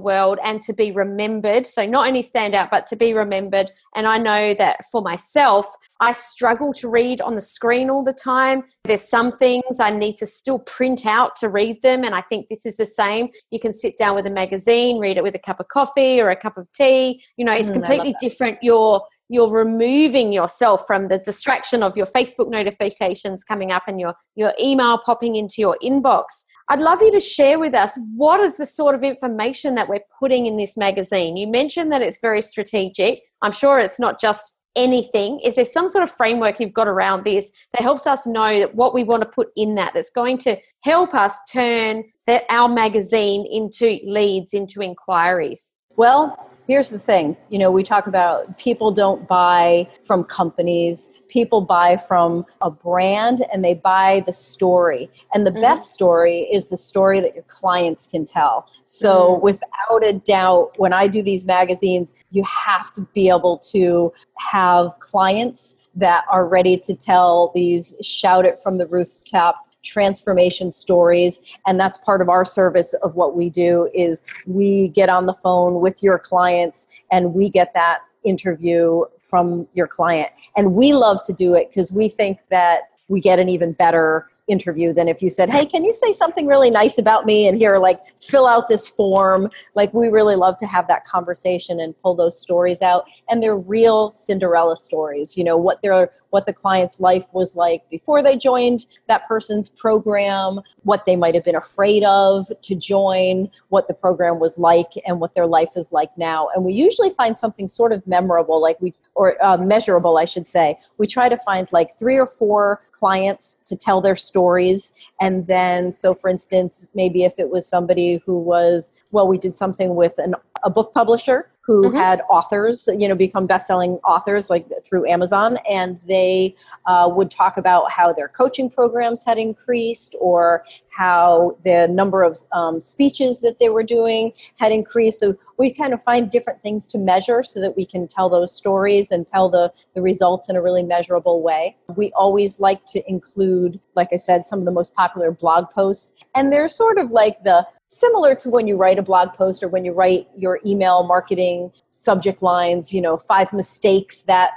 world 0.00 0.38
and 0.44 0.60
to 0.62 0.72
be 0.72 0.92
remembered. 0.92 1.66
So 1.66 1.84
not 1.86 2.06
only 2.06 2.22
stand 2.22 2.54
out, 2.54 2.70
but 2.70 2.86
to 2.88 2.96
be 2.96 3.12
remembered. 3.14 3.70
And 3.94 4.06
I 4.06 4.18
know 4.18 4.54
that 4.54 4.84
for 4.90 5.02
myself, 5.02 5.66
I 6.00 6.12
struggle 6.12 6.72
to 6.74 6.88
read 6.88 7.20
on 7.20 7.34
the 7.34 7.40
screen 7.40 7.90
all 7.90 8.04
the 8.04 8.12
time. 8.12 8.62
There's 8.84 9.02
some 9.08 9.32
things 9.32 9.80
I 9.80 9.90
need 9.90 10.16
to 10.18 10.26
still 10.26 10.60
print 10.60 11.04
out 11.06 11.34
to 11.36 11.48
read 11.48 11.82
them. 11.82 12.04
And 12.04 12.14
I 12.14 12.20
think 12.22 12.48
this 12.48 12.64
is 12.66 12.76
the 12.76 12.86
same. 12.86 13.28
You 13.50 13.58
can 13.58 13.72
sit 13.72 13.96
down 13.96 14.14
with 14.14 14.26
a 14.26 14.30
magazine, 14.30 14.98
read 14.98 15.16
it 15.16 15.22
with 15.22 15.34
a 15.34 15.40
cup 15.40 15.58
of 15.60 15.68
coffee 15.68 16.20
or 16.20 16.30
a 16.30 16.36
cup 16.36 16.56
of 16.56 16.70
tea. 16.72 17.22
You 17.36 17.44
know, 17.44 17.52
it's 17.52 17.70
Mm, 17.70 17.74
completely 17.74 18.14
different. 18.20 18.58
You're 18.62 19.02
you're 19.28 19.50
removing 19.50 20.32
yourself 20.32 20.86
from 20.86 21.08
the 21.08 21.18
distraction 21.18 21.82
of 21.82 21.96
your 21.96 22.06
Facebook 22.06 22.50
notifications 22.50 23.44
coming 23.44 23.70
up 23.70 23.84
and 23.86 24.00
your 24.00 24.14
your 24.34 24.52
email 24.60 24.98
popping 24.98 25.36
into 25.36 25.56
your 25.58 25.76
inbox. 25.82 26.44
I'd 26.70 26.80
love 26.80 27.00
you 27.00 27.10
to 27.12 27.20
share 27.20 27.58
with 27.58 27.74
us 27.74 27.98
what 28.14 28.40
is 28.40 28.58
the 28.58 28.66
sort 28.66 28.94
of 28.94 29.02
information 29.02 29.74
that 29.76 29.88
we're 29.88 30.04
putting 30.18 30.46
in 30.46 30.56
this 30.56 30.76
magazine. 30.76 31.36
You 31.36 31.46
mentioned 31.46 31.90
that 31.92 32.02
it's 32.02 32.20
very 32.20 32.42
strategic. 32.42 33.22
I'm 33.40 33.52
sure 33.52 33.78
it's 33.78 33.98
not 33.98 34.20
just 34.20 34.58
anything. 34.76 35.40
Is 35.40 35.56
there 35.56 35.64
some 35.64 35.88
sort 35.88 36.04
of 36.04 36.10
framework 36.10 36.60
you've 36.60 36.74
got 36.74 36.86
around 36.86 37.24
this 37.24 37.50
that 37.72 37.82
helps 37.82 38.06
us 38.06 38.26
know 38.26 38.68
what 38.74 38.94
we 38.94 39.02
want 39.02 39.22
to 39.22 39.28
put 39.28 39.48
in 39.56 39.74
that 39.76 39.94
that's 39.94 40.10
going 40.10 40.38
to 40.38 40.56
help 40.82 41.14
us 41.14 41.40
turn 41.50 42.04
that 42.26 42.44
our 42.50 42.68
magazine 42.68 43.46
into 43.50 43.98
leads, 44.04 44.52
into 44.52 44.82
inquiries? 44.82 45.77
Well, 45.98 46.48
here's 46.68 46.90
the 46.90 46.98
thing. 47.00 47.36
You 47.48 47.58
know, 47.58 47.72
we 47.72 47.82
talk 47.82 48.06
about 48.06 48.56
people 48.56 48.92
don't 48.92 49.26
buy 49.26 49.88
from 50.04 50.22
companies, 50.22 51.08
people 51.26 51.60
buy 51.60 51.96
from 51.96 52.46
a 52.60 52.70
brand 52.70 53.44
and 53.52 53.64
they 53.64 53.74
buy 53.74 54.22
the 54.24 54.32
story. 54.32 55.10
And 55.34 55.44
the 55.44 55.50
Mhm. 55.50 55.60
best 55.60 55.90
story 55.92 56.48
is 56.52 56.66
the 56.66 56.76
story 56.76 57.18
that 57.18 57.34
your 57.34 57.42
clients 57.48 58.06
can 58.06 58.24
tell. 58.24 58.66
So, 58.84 59.38
without 59.38 60.04
a 60.04 60.12
doubt, 60.12 60.78
when 60.78 60.92
I 60.92 61.08
do 61.08 61.20
these 61.20 61.44
magazines, 61.44 62.12
you 62.30 62.44
have 62.44 62.92
to 62.92 63.00
be 63.12 63.28
able 63.28 63.58
to 63.72 64.12
have 64.36 64.96
clients 65.00 65.74
that 65.96 66.26
are 66.30 66.46
ready 66.46 66.76
to 66.76 66.94
tell 66.94 67.50
these 67.56 67.96
shout 68.02 68.46
it 68.46 68.62
from 68.62 68.78
the 68.78 68.86
rooftop 68.86 69.67
transformation 69.84 70.70
stories 70.70 71.40
and 71.66 71.78
that's 71.78 71.98
part 71.98 72.20
of 72.20 72.28
our 72.28 72.44
service 72.44 72.94
of 73.02 73.14
what 73.14 73.36
we 73.36 73.48
do 73.48 73.88
is 73.94 74.24
we 74.46 74.88
get 74.88 75.08
on 75.08 75.26
the 75.26 75.34
phone 75.34 75.80
with 75.80 76.02
your 76.02 76.18
clients 76.18 76.88
and 77.10 77.32
we 77.32 77.48
get 77.48 77.72
that 77.74 78.00
interview 78.24 79.04
from 79.28 79.68
your 79.74 79.86
client. 79.86 80.30
And 80.56 80.74
we 80.74 80.92
love 80.92 81.22
to 81.26 81.32
do 81.32 81.54
it 81.54 81.68
because 81.68 81.92
we 81.92 82.08
think 82.08 82.40
that 82.50 82.82
we 83.08 83.20
get 83.20 83.38
an 83.38 83.48
even 83.48 83.72
better 83.72 84.30
interview 84.48 84.92
than 84.92 85.08
if 85.08 85.22
you 85.22 85.30
said, 85.30 85.50
Hey, 85.50 85.64
can 85.66 85.84
you 85.84 85.94
say 85.94 86.12
something 86.12 86.46
really 86.46 86.70
nice 86.70 86.98
about 86.98 87.26
me? 87.26 87.46
And 87.46 87.56
here, 87.56 87.78
like, 87.78 88.00
fill 88.22 88.46
out 88.46 88.68
this 88.68 88.88
form. 88.88 89.50
Like, 89.74 89.92
we 89.94 90.08
really 90.08 90.36
love 90.36 90.56
to 90.58 90.66
have 90.66 90.88
that 90.88 91.04
conversation 91.04 91.80
and 91.80 91.94
pull 92.02 92.14
those 92.14 92.40
stories 92.40 92.82
out. 92.82 93.08
And 93.28 93.42
they're 93.42 93.56
real 93.56 94.10
Cinderella 94.10 94.76
stories, 94.76 95.36
you 95.36 95.44
know, 95.44 95.56
what 95.56 95.82
their 95.82 96.10
what 96.30 96.46
the 96.46 96.52
client's 96.52 97.00
life 97.00 97.26
was 97.32 97.56
like 97.56 97.88
before 97.90 98.22
they 98.22 98.36
joined 98.36 98.86
that 99.06 99.26
person's 99.26 99.68
program, 99.68 100.60
what 100.88 101.04
they 101.04 101.16
might 101.16 101.34
have 101.34 101.44
been 101.44 101.54
afraid 101.54 102.02
of 102.04 102.50
to 102.62 102.74
join, 102.74 103.50
what 103.68 103.88
the 103.88 103.94
program 103.94 104.38
was 104.40 104.58
like, 104.58 104.92
and 105.06 105.20
what 105.20 105.34
their 105.34 105.46
life 105.46 105.76
is 105.76 105.92
like 105.92 106.08
now. 106.16 106.48
And 106.54 106.64
we 106.64 106.72
usually 106.72 107.10
find 107.10 107.36
something 107.36 107.68
sort 107.68 107.92
of 107.92 108.06
memorable, 108.06 108.58
like 108.58 108.80
we 108.80 108.94
or 109.14 109.36
uh, 109.44 109.58
measurable, 109.58 110.16
I 110.16 110.24
should 110.24 110.46
say. 110.46 110.78
We 110.96 111.06
try 111.06 111.28
to 111.28 111.36
find 111.38 111.68
like 111.72 111.98
three 111.98 112.18
or 112.18 112.26
four 112.26 112.80
clients 112.92 113.58
to 113.66 113.76
tell 113.76 114.00
their 114.00 114.16
stories. 114.16 114.92
And 115.20 115.46
then, 115.46 115.90
so 115.90 116.14
for 116.14 116.30
instance, 116.30 116.88
maybe 116.94 117.24
if 117.24 117.34
it 117.36 117.50
was 117.50 117.66
somebody 117.66 118.22
who 118.24 118.38
was, 118.38 118.92
well, 119.10 119.28
we 119.28 119.36
did 119.36 119.54
something 119.54 119.94
with 119.94 120.16
an, 120.18 120.36
a 120.64 120.70
book 120.70 120.92
publisher 120.94 121.50
who 121.60 121.82
mm-hmm. 121.82 121.96
had 121.98 122.22
authors, 122.30 122.88
you 122.96 123.06
know, 123.06 123.14
become 123.14 123.46
best-selling 123.46 123.96
authors 123.96 124.48
like 124.48 124.66
through 124.86 125.06
Amazon, 125.06 125.58
and 125.70 126.00
they 126.06 126.56
uh, 126.86 127.06
would 127.12 127.30
talk 127.30 127.58
about 127.58 127.92
how 127.92 128.10
their 128.10 128.26
coaching 128.26 128.70
programs 128.70 129.22
had 129.22 129.36
increased, 129.36 130.16
or 130.18 130.64
how 130.88 131.54
the 131.64 131.86
number 131.88 132.22
of 132.22 132.38
um, 132.52 132.80
speeches 132.80 133.40
that 133.40 133.58
they 133.58 133.68
were 133.68 133.82
doing 133.82 134.32
had 134.56 134.72
increased. 134.72 135.20
So 135.20 135.36
we 135.58 135.70
kind 135.70 135.92
of 135.92 136.02
find 136.02 136.30
different 136.30 136.62
things 136.62 136.88
to 136.88 136.98
measure 136.98 137.42
so 137.42 137.60
that 137.60 137.76
we 137.76 137.84
can 137.84 138.06
tell 138.06 138.30
those 138.30 138.50
stories 138.50 139.10
and 139.10 139.26
tell 139.26 139.50
the 139.50 139.70
the 139.94 140.00
results 140.00 140.48
in 140.48 140.56
a 140.56 140.62
really 140.62 140.82
measurable 140.82 141.42
way. 141.42 141.76
We 141.96 142.12
always 142.12 142.60
like 142.60 142.86
to 142.86 143.06
include, 143.06 143.78
like 143.94 144.08
I 144.14 144.16
said, 144.16 144.46
some 144.46 144.58
of 144.58 144.64
the 144.64 144.72
most 144.72 144.94
popular 144.94 145.32
blog 145.32 145.68
posts, 145.68 146.14
and 146.34 146.50
they're 146.50 146.68
sort 146.68 146.96
of 146.96 147.10
like 147.10 147.44
the 147.44 147.66
similar 147.88 148.34
to 148.36 148.50
when 148.50 148.66
you 148.66 148.76
write 148.76 148.98
a 148.98 149.02
blog 149.02 149.32
post 149.32 149.62
or 149.62 149.68
when 149.68 149.84
you 149.84 149.92
write 149.92 150.28
your 150.36 150.60
email 150.64 151.04
marketing 151.04 151.72
subject 151.90 152.42
lines, 152.42 152.92
you 152.92 153.00
know, 153.00 153.16
five 153.16 153.52
mistakes 153.52 154.22
that 154.22 154.52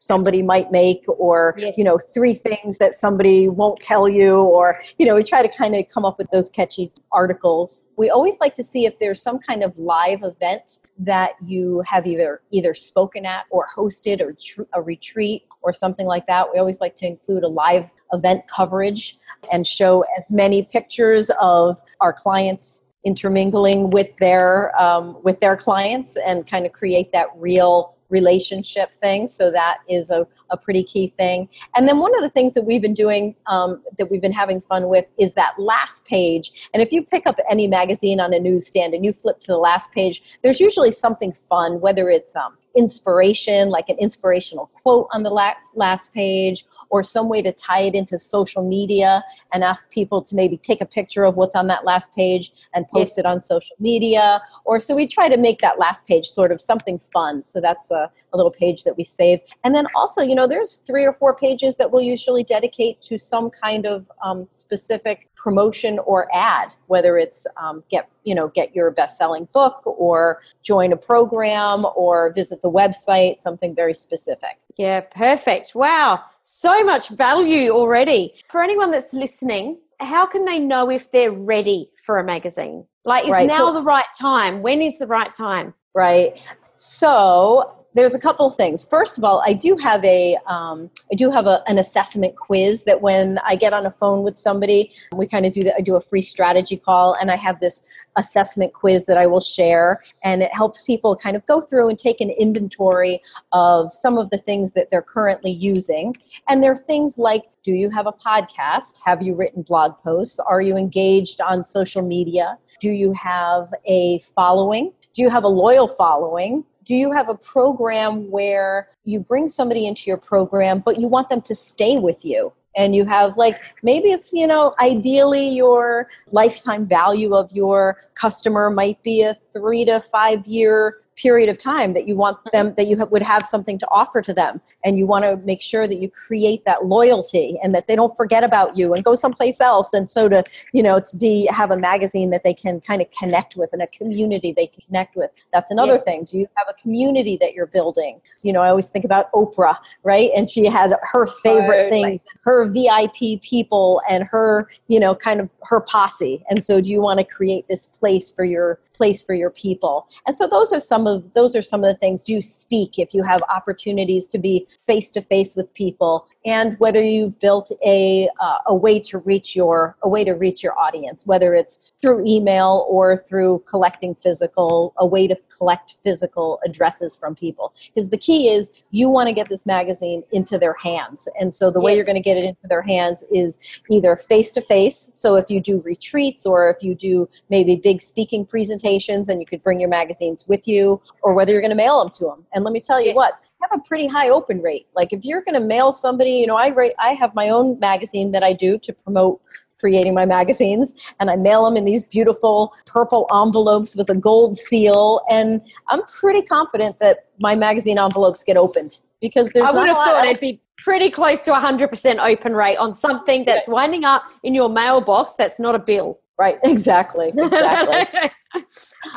somebody 0.00 0.42
might 0.42 0.72
make 0.72 1.04
or 1.06 1.54
yes. 1.58 1.76
you 1.76 1.84
know 1.84 1.98
three 1.98 2.32
things 2.32 2.78
that 2.78 2.94
somebody 2.94 3.48
won't 3.48 3.78
tell 3.80 4.08
you 4.08 4.36
or 4.40 4.80
you 4.98 5.04
know 5.04 5.14
we 5.14 5.22
try 5.22 5.42
to 5.42 5.48
kind 5.48 5.76
of 5.76 5.84
come 5.92 6.06
up 6.06 6.16
with 6.16 6.28
those 6.30 6.48
catchy 6.48 6.90
articles 7.12 7.84
we 7.98 8.08
always 8.08 8.40
like 8.40 8.54
to 8.54 8.64
see 8.64 8.86
if 8.86 8.98
there's 8.98 9.20
some 9.20 9.38
kind 9.38 9.62
of 9.62 9.78
live 9.78 10.22
event 10.22 10.78
that 10.98 11.32
you 11.42 11.82
have 11.86 12.06
either 12.06 12.40
either 12.50 12.72
spoken 12.72 13.26
at 13.26 13.44
or 13.50 13.66
hosted 13.76 14.22
or 14.22 14.32
tr- 14.32 14.62
a 14.72 14.80
retreat 14.80 15.42
or 15.60 15.70
something 15.70 16.06
like 16.06 16.26
that 16.26 16.50
we 16.50 16.58
always 16.58 16.80
like 16.80 16.96
to 16.96 17.06
include 17.06 17.44
a 17.44 17.48
live 17.48 17.92
event 18.14 18.42
coverage 18.48 19.18
and 19.52 19.66
show 19.66 20.04
as 20.18 20.30
many 20.30 20.62
pictures 20.62 21.30
of 21.40 21.80
our 22.00 22.12
clients 22.12 22.82
intermingling 23.04 23.90
with 23.90 24.14
their 24.18 24.78
um, 24.80 25.16
with 25.22 25.40
their 25.40 25.56
clients 25.56 26.16
and 26.16 26.46
kind 26.46 26.66
of 26.66 26.72
create 26.72 27.12
that 27.12 27.28
real 27.36 27.94
relationship 28.10 28.92
thing. 29.00 29.28
So 29.28 29.50
that 29.52 29.78
is 29.88 30.10
a, 30.10 30.26
a 30.50 30.56
pretty 30.56 30.82
key 30.82 31.14
thing. 31.16 31.48
And 31.76 31.86
then 31.88 32.00
one 32.00 32.12
of 32.16 32.22
the 32.22 32.28
things 32.28 32.54
that 32.54 32.62
we've 32.62 32.82
been 32.82 32.92
doing 32.92 33.36
um, 33.46 33.82
that 33.98 34.10
we've 34.10 34.20
been 34.20 34.32
having 34.32 34.60
fun 34.60 34.88
with 34.88 35.06
is 35.16 35.34
that 35.34 35.54
last 35.58 36.04
page. 36.06 36.68
And 36.74 36.82
if 36.82 36.90
you 36.90 37.04
pick 37.04 37.26
up 37.26 37.38
any 37.48 37.68
magazine 37.68 38.20
on 38.20 38.34
a 38.34 38.40
newsstand 38.40 38.94
and 38.94 39.04
you 39.04 39.12
flip 39.12 39.38
to 39.40 39.46
the 39.46 39.58
last 39.58 39.92
page 39.92 40.22
there's 40.42 40.60
usually 40.60 40.92
something 40.92 41.34
fun 41.48 41.80
whether 41.80 42.10
it's 42.10 42.34
um, 42.36 42.56
inspiration 42.76 43.68
like 43.68 43.88
an 43.88 43.96
inspirational 43.98 44.70
quote 44.82 45.08
on 45.12 45.22
the 45.22 45.30
last 45.30 45.76
last 45.76 46.12
page 46.12 46.64
or 46.90 47.02
some 47.02 47.28
way 47.28 47.40
to 47.40 47.52
tie 47.52 47.80
it 47.80 47.94
into 47.94 48.18
social 48.18 48.62
media 48.62 49.24
and 49.52 49.64
ask 49.64 49.88
people 49.90 50.20
to 50.20 50.34
maybe 50.34 50.56
take 50.56 50.80
a 50.80 50.86
picture 50.86 51.24
of 51.24 51.36
what's 51.36 51.54
on 51.54 51.68
that 51.68 51.84
last 51.84 52.12
page 52.12 52.52
and 52.74 52.86
post 52.88 53.12
yes. 53.12 53.18
it 53.18 53.26
on 53.26 53.40
social 53.40 53.76
media. 53.78 54.42
Or 54.64 54.80
so 54.80 54.94
we 54.94 55.06
try 55.06 55.28
to 55.28 55.36
make 55.36 55.60
that 55.60 55.78
last 55.78 56.06
page 56.06 56.26
sort 56.26 56.52
of 56.52 56.60
something 56.60 56.98
fun. 57.12 57.42
So 57.42 57.60
that's 57.60 57.90
a, 57.90 58.10
a 58.32 58.36
little 58.36 58.50
page 58.50 58.82
that 58.84 58.96
we 58.96 59.04
save. 59.04 59.38
And 59.64 59.74
then 59.74 59.86
also, 59.94 60.20
you 60.20 60.34
know, 60.34 60.46
there's 60.46 60.78
three 60.78 61.04
or 61.04 61.12
four 61.14 61.34
pages 61.34 61.76
that 61.76 61.90
we'll 61.90 62.02
usually 62.02 62.42
dedicate 62.42 63.00
to 63.02 63.18
some 63.18 63.50
kind 63.50 63.86
of 63.86 64.10
um, 64.24 64.46
specific 64.50 65.29
promotion 65.40 65.98
or 66.00 66.28
ad 66.34 66.68
whether 66.86 67.16
it's 67.16 67.46
um, 67.56 67.82
get 67.90 68.08
you 68.24 68.34
know 68.34 68.48
get 68.48 68.74
your 68.74 68.90
best-selling 68.90 69.48
book 69.52 69.82
or 69.86 70.40
join 70.62 70.92
a 70.92 70.96
program 70.96 71.86
or 71.96 72.32
visit 72.34 72.60
the 72.60 72.70
website 72.70 73.38
something 73.38 73.74
very 73.74 73.94
specific. 73.94 74.58
Yeah 74.76 75.00
perfect. 75.00 75.74
Wow 75.74 76.20
so 76.42 76.84
much 76.84 77.08
value 77.08 77.70
already. 77.70 78.34
For 78.48 78.62
anyone 78.62 78.90
that's 78.90 79.12
listening 79.14 79.78
how 79.98 80.24
can 80.24 80.46
they 80.46 80.58
know 80.58 80.90
if 80.90 81.10
they're 81.10 81.30
ready 81.30 81.90
for 82.04 82.18
a 82.18 82.24
magazine? 82.24 82.86
Like 83.04 83.24
is 83.24 83.30
right. 83.30 83.46
now 83.46 83.68
so, 83.68 83.74
the 83.74 83.82
right 83.82 84.06
time? 84.18 84.62
When 84.62 84.80
is 84.82 84.98
the 84.98 85.06
right 85.06 85.32
time? 85.32 85.74
Right 85.94 86.38
so 86.76 87.79
there's 87.94 88.14
a 88.14 88.18
couple 88.18 88.46
of 88.46 88.56
things. 88.56 88.84
First 88.84 89.18
of 89.18 89.24
all, 89.24 89.42
I 89.44 89.52
do 89.52 89.76
have 89.76 90.04
a 90.04 90.36
um, 90.46 90.90
I 91.10 91.14
do 91.16 91.30
have 91.30 91.46
a, 91.46 91.62
an 91.66 91.78
assessment 91.78 92.36
quiz 92.36 92.84
that 92.84 93.00
when 93.00 93.38
I 93.44 93.56
get 93.56 93.72
on 93.72 93.86
a 93.86 93.90
phone 93.90 94.22
with 94.22 94.38
somebody, 94.38 94.92
we 95.12 95.26
kind 95.26 95.44
of 95.44 95.52
do 95.52 95.64
that. 95.64 95.74
I 95.76 95.80
do 95.80 95.96
a 95.96 96.00
free 96.00 96.22
strategy 96.22 96.76
call, 96.76 97.14
and 97.20 97.30
I 97.30 97.36
have 97.36 97.60
this 97.60 97.84
assessment 98.16 98.72
quiz 98.72 99.06
that 99.06 99.16
I 99.16 99.26
will 99.26 99.40
share, 99.40 100.02
and 100.22 100.42
it 100.42 100.52
helps 100.54 100.82
people 100.82 101.16
kind 101.16 101.36
of 101.36 101.44
go 101.46 101.60
through 101.60 101.88
and 101.88 101.98
take 101.98 102.20
an 102.20 102.30
inventory 102.30 103.20
of 103.52 103.92
some 103.92 104.18
of 104.18 104.30
the 104.30 104.38
things 104.38 104.72
that 104.72 104.90
they're 104.90 105.02
currently 105.02 105.52
using. 105.52 106.14
And 106.48 106.62
there 106.62 106.72
are 106.72 106.78
things 106.78 107.18
like 107.18 107.44
do 107.62 107.72
you 107.72 107.90
have 107.90 108.06
a 108.06 108.12
podcast? 108.12 109.00
Have 109.04 109.20
you 109.20 109.34
written 109.34 109.62
blog 109.62 109.98
posts? 109.98 110.38
Are 110.38 110.62
you 110.62 110.76
engaged 110.76 111.42
on 111.42 111.62
social 111.62 112.02
media? 112.02 112.56
Do 112.80 112.90
you 112.90 113.12
have 113.12 113.74
a 113.84 114.20
following? 114.34 114.92
Do 115.12 115.22
you 115.22 115.28
have 115.28 115.44
a 115.44 115.48
loyal 115.48 115.88
following? 115.88 116.64
Do 116.90 116.96
you 116.96 117.12
have 117.12 117.28
a 117.28 117.36
program 117.36 118.28
where 118.32 118.88
you 119.04 119.20
bring 119.20 119.48
somebody 119.48 119.86
into 119.86 120.08
your 120.08 120.16
program 120.16 120.80
but 120.80 120.98
you 120.98 121.06
want 121.06 121.28
them 121.28 121.40
to 121.40 121.54
stay 121.54 122.00
with 122.00 122.24
you? 122.24 122.52
And 122.76 122.96
you 122.96 123.04
have 123.04 123.36
like 123.36 123.62
maybe 123.84 124.08
it's 124.08 124.32
you 124.32 124.48
know 124.48 124.74
ideally 124.80 125.48
your 125.50 126.08
lifetime 126.32 126.88
value 126.88 127.36
of 127.36 127.48
your 127.52 127.98
customer 128.14 128.70
might 128.70 129.00
be 129.04 129.22
a 129.22 129.36
three 129.52 129.84
to 129.84 130.00
five 130.00 130.44
year 130.48 130.96
period 131.20 131.48
of 131.48 131.58
time 131.58 131.92
that 131.94 132.06
you 132.08 132.16
want 132.16 132.36
mm-hmm. 132.38 132.56
them 132.56 132.74
that 132.76 132.86
you 132.86 132.96
would 133.10 133.22
have 133.22 133.46
something 133.46 133.78
to 133.78 133.86
offer 133.90 134.22
to 134.22 134.32
them 134.32 134.60
and 134.84 134.98
you 134.98 135.06
want 135.06 135.24
to 135.24 135.36
make 135.38 135.60
sure 135.60 135.86
that 135.86 136.00
you 136.00 136.08
create 136.08 136.64
that 136.64 136.86
loyalty 136.86 137.58
and 137.62 137.74
that 137.74 137.86
they 137.86 137.96
don't 137.96 138.16
forget 138.16 138.44
about 138.44 138.76
you 138.76 138.94
and 138.94 139.04
go 139.04 139.14
someplace 139.14 139.60
else 139.60 139.92
and 139.92 140.08
so 140.08 140.28
to 140.28 140.42
you 140.72 140.82
know 140.82 141.00
to 141.00 141.16
be 141.16 141.46
have 141.46 141.70
a 141.70 141.76
magazine 141.76 142.30
that 142.30 142.44
they 142.44 142.54
can 142.54 142.80
kind 142.80 143.02
of 143.02 143.10
connect 143.10 143.56
with 143.56 143.70
and 143.72 143.82
a 143.82 143.86
community 143.88 144.52
they 144.52 144.66
can 144.66 144.80
connect 144.86 145.16
with. 145.16 145.30
That's 145.52 145.70
another 145.70 145.94
yes. 145.94 146.04
thing. 146.04 146.24
Do 146.24 146.38
you 146.38 146.46
have 146.56 146.66
a 146.68 146.74
community 146.80 147.36
that 147.40 147.54
you're 147.54 147.66
building? 147.66 148.20
You 148.42 148.52
know 148.52 148.62
i 148.62 148.68
always 148.68 148.88
think 148.88 149.04
about 149.04 149.30
oprah 149.32 149.76
right? 150.02 150.30
And 150.36 150.48
she 150.48 150.66
had 150.66 150.94
her 151.02 151.26
favorite 151.26 151.90
thing 151.90 152.20
her 152.42 152.68
vip 152.68 153.42
people 153.42 154.00
and 154.08 154.24
her 154.24 154.68
you 154.88 155.00
know 155.00 155.14
kind 155.14 155.40
of 155.40 155.48
her 155.62 155.80
posse. 155.80 156.42
And 156.48 156.64
so 156.64 156.80
do 156.80 156.90
you 156.90 157.00
want 157.00 157.18
to 157.18 157.24
create 157.24 157.66
this 157.68 157.86
place 157.86 158.30
for 158.30 158.44
your 158.44 158.80
place 158.94 159.22
for 159.22 159.34
your 159.34 159.50
people? 159.50 160.08
And 160.26 160.36
so 160.36 160.46
those 160.46 160.72
are 160.72 160.80
some 160.80 161.06
of 161.06 161.09
those 161.34 161.54
are 161.54 161.62
some 161.62 161.84
of 161.84 161.92
the 161.92 161.98
things 161.98 162.24
do 162.24 162.40
speak 162.40 162.98
if 162.98 163.14
you 163.14 163.22
have 163.22 163.42
opportunities 163.54 164.28
to 164.28 164.38
be 164.38 164.66
face 164.86 165.10
to 165.10 165.22
face 165.22 165.56
with 165.56 165.72
people 165.74 166.26
and 166.44 166.78
whether 166.78 167.02
you've 167.02 167.38
built 167.40 167.70
a 167.84 168.28
uh, 168.40 168.58
a 168.66 168.74
way 168.74 168.98
to 168.98 169.18
reach 169.18 169.54
your 169.54 169.96
a 170.02 170.08
way 170.08 170.24
to 170.24 170.32
reach 170.32 170.62
your 170.62 170.78
audience 170.78 171.26
whether 171.26 171.54
it's 171.54 171.92
through 172.00 172.24
email 172.26 172.86
or 172.88 173.16
through 173.16 173.62
collecting 173.68 174.14
physical 174.14 174.94
a 174.98 175.06
way 175.06 175.26
to 175.26 175.36
collect 175.56 175.96
physical 176.02 176.60
addresses 176.64 177.16
from 177.16 177.34
people. 177.34 177.72
Because 177.94 178.10
the 178.10 178.16
key 178.16 178.48
is 178.48 178.72
you 178.90 179.08
want 179.08 179.28
to 179.28 179.34
get 179.34 179.48
this 179.48 179.66
magazine 179.66 180.22
into 180.32 180.58
their 180.58 180.74
hands. 180.74 181.28
And 181.38 181.52
so 181.52 181.70
the 181.70 181.80
way 181.80 181.94
you're 181.94 182.04
going 182.04 182.22
to 182.22 182.22
get 182.22 182.36
it 182.36 182.44
into 182.44 182.66
their 182.68 182.82
hands 182.82 183.24
is 183.32 183.58
either 183.88 184.16
face 184.16 184.52
to 184.52 184.60
face 184.60 185.10
so 185.12 185.36
if 185.36 185.50
you 185.50 185.60
do 185.60 185.80
retreats 185.80 186.46
or 186.46 186.70
if 186.70 186.82
you 186.82 186.94
do 186.94 187.28
maybe 187.48 187.76
big 187.76 188.00
speaking 188.00 188.44
presentations 188.44 189.28
and 189.28 189.40
you 189.40 189.46
could 189.46 189.62
bring 189.62 189.80
your 189.80 189.88
magazines 189.88 190.46
with 190.46 190.66
you 190.66 190.99
or 191.22 191.34
whether 191.34 191.52
you're 191.52 191.60
going 191.60 191.70
to 191.70 191.76
mail 191.76 191.98
them 192.00 192.10
to 192.10 192.24
them. 192.24 192.44
And 192.52 192.64
let 192.64 192.72
me 192.72 192.80
tell 192.80 193.00
you 193.00 193.08
yes. 193.08 193.16
what, 193.16 193.34
have 193.62 193.78
a 193.78 193.82
pretty 193.86 194.06
high 194.06 194.28
open 194.30 194.60
rate. 194.60 194.86
Like 194.94 195.12
if 195.12 195.24
you're 195.24 195.42
going 195.42 195.60
to 195.60 195.66
mail 195.66 195.92
somebody, 195.92 196.32
you 196.32 196.46
know, 196.46 196.56
I 196.56 196.68
rate, 196.68 196.94
I 196.98 197.10
have 197.10 197.34
my 197.34 197.48
own 197.48 197.78
magazine 197.78 198.32
that 198.32 198.42
I 198.42 198.52
do 198.52 198.78
to 198.78 198.92
promote 198.92 199.40
creating 199.78 200.14
my 200.14 200.26
magazines 200.26 200.94
and 201.18 201.30
I 201.30 201.36
mail 201.36 201.64
them 201.64 201.76
in 201.76 201.86
these 201.86 202.02
beautiful 202.02 202.74
purple 202.86 203.26
envelopes 203.32 203.96
with 203.96 204.10
a 204.10 204.14
gold 204.14 204.58
seal 204.58 205.22
and 205.30 205.62
I'm 205.88 206.02
pretty 206.04 206.42
confident 206.42 206.98
that 206.98 207.28
my 207.40 207.54
magazine 207.54 207.98
envelopes 207.98 208.44
get 208.44 208.58
opened 208.58 208.98
because 209.22 209.48
there's 209.50 209.66
I 209.66 209.72
would 209.72 209.88
have 209.88 209.96
thought 209.96 210.26
it'd 210.26 210.40
be 210.40 210.60
pretty 210.76 211.10
close 211.10 211.40
to 211.40 211.52
100% 211.52 212.18
open 212.22 212.54
rate 212.54 212.76
on 212.76 212.94
something 212.94 213.44
that's 213.44 213.68
winding 213.68 214.04
up 214.04 214.24
in 214.42 214.54
your 214.54 214.68
mailbox 214.68 215.34
that's 215.34 215.58
not 215.58 215.74
a 215.74 215.78
bill. 215.78 216.18
Right, 216.38 216.58
exactly. 216.64 217.32
Exactly. 217.36 218.30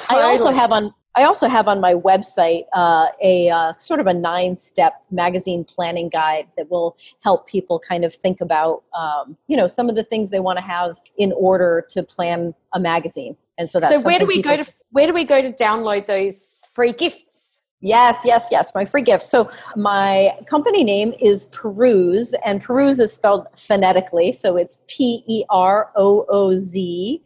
I 0.10 0.22
also 0.22 0.52
have 0.52 0.72
on 0.72 0.94
I 1.16 1.24
also 1.26 1.48
have 1.48 1.68
on 1.68 1.80
my 1.80 1.94
website 1.94 2.64
uh, 2.74 3.08
a 3.22 3.50
uh, 3.50 3.74
sort 3.78 4.00
of 4.00 4.08
a 4.08 4.14
nine 4.14 4.56
step 4.56 5.04
magazine 5.12 5.64
planning 5.64 6.10
guide 6.10 6.48
that 6.58 6.72
will 6.72 6.98
help 7.24 7.48
people 7.48 7.80
kind 7.80 8.04
of 8.04 8.16
think 8.16 8.42
about 8.42 8.84
um, 8.98 9.38
you 9.48 9.56
know 9.56 9.68
some 9.68 9.90
of 9.90 9.96
the 9.96 10.04
things 10.04 10.30
they 10.30 10.40
want 10.40 10.58
to 10.58 10.64
have 10.64 11.00
in 11.18 11.32
order 11.34 11.86
to 11.90 12.04
plan 12.04 12.54
a 12.74 12.80
magazine. 12.80 13.36
And 13.58 13.70
so 13.70 13.80
that's 13.80 13.94
so 13.94 14.02
where 14.02 14.18
do 14.18 14.26
we 14.26 14.42
go 14.42 14.58
to 14.58 14.66
where 14.90 15.06
do 15.06 15.14
we 15.14 15.24
go 15.24 15.42
to 15.42 15.52
download 15.52 16.08
those 16.08 16.66
free 16.74 16.94
gifts? 16.94 17.64
Yes, 17.82 18.22
yes, 18.24 18.48
yes. 18.50 18.74
My 18.74 18.86
free 18.86 19.02
gift. 19.02 19.24
So 19.24 19.52
my 19.76 20.32
company 20.48 20.86
name 20.86 21.14
is 21.22 21.48
Perooz, 21.48 22.34
and 22.46 22.64
Perooz 22.64 22.98
is 23.00 23.12
spelled 23.12 23.46
phonetically. 23.58 24.32
So 24.32 24.56
it's 24.56 24.80
P 24.88 25.22
E 25.28 25.44
R 25.50 25.92
O 25.98 26.26
O 26.30 26.58
Z, 26.58 27.22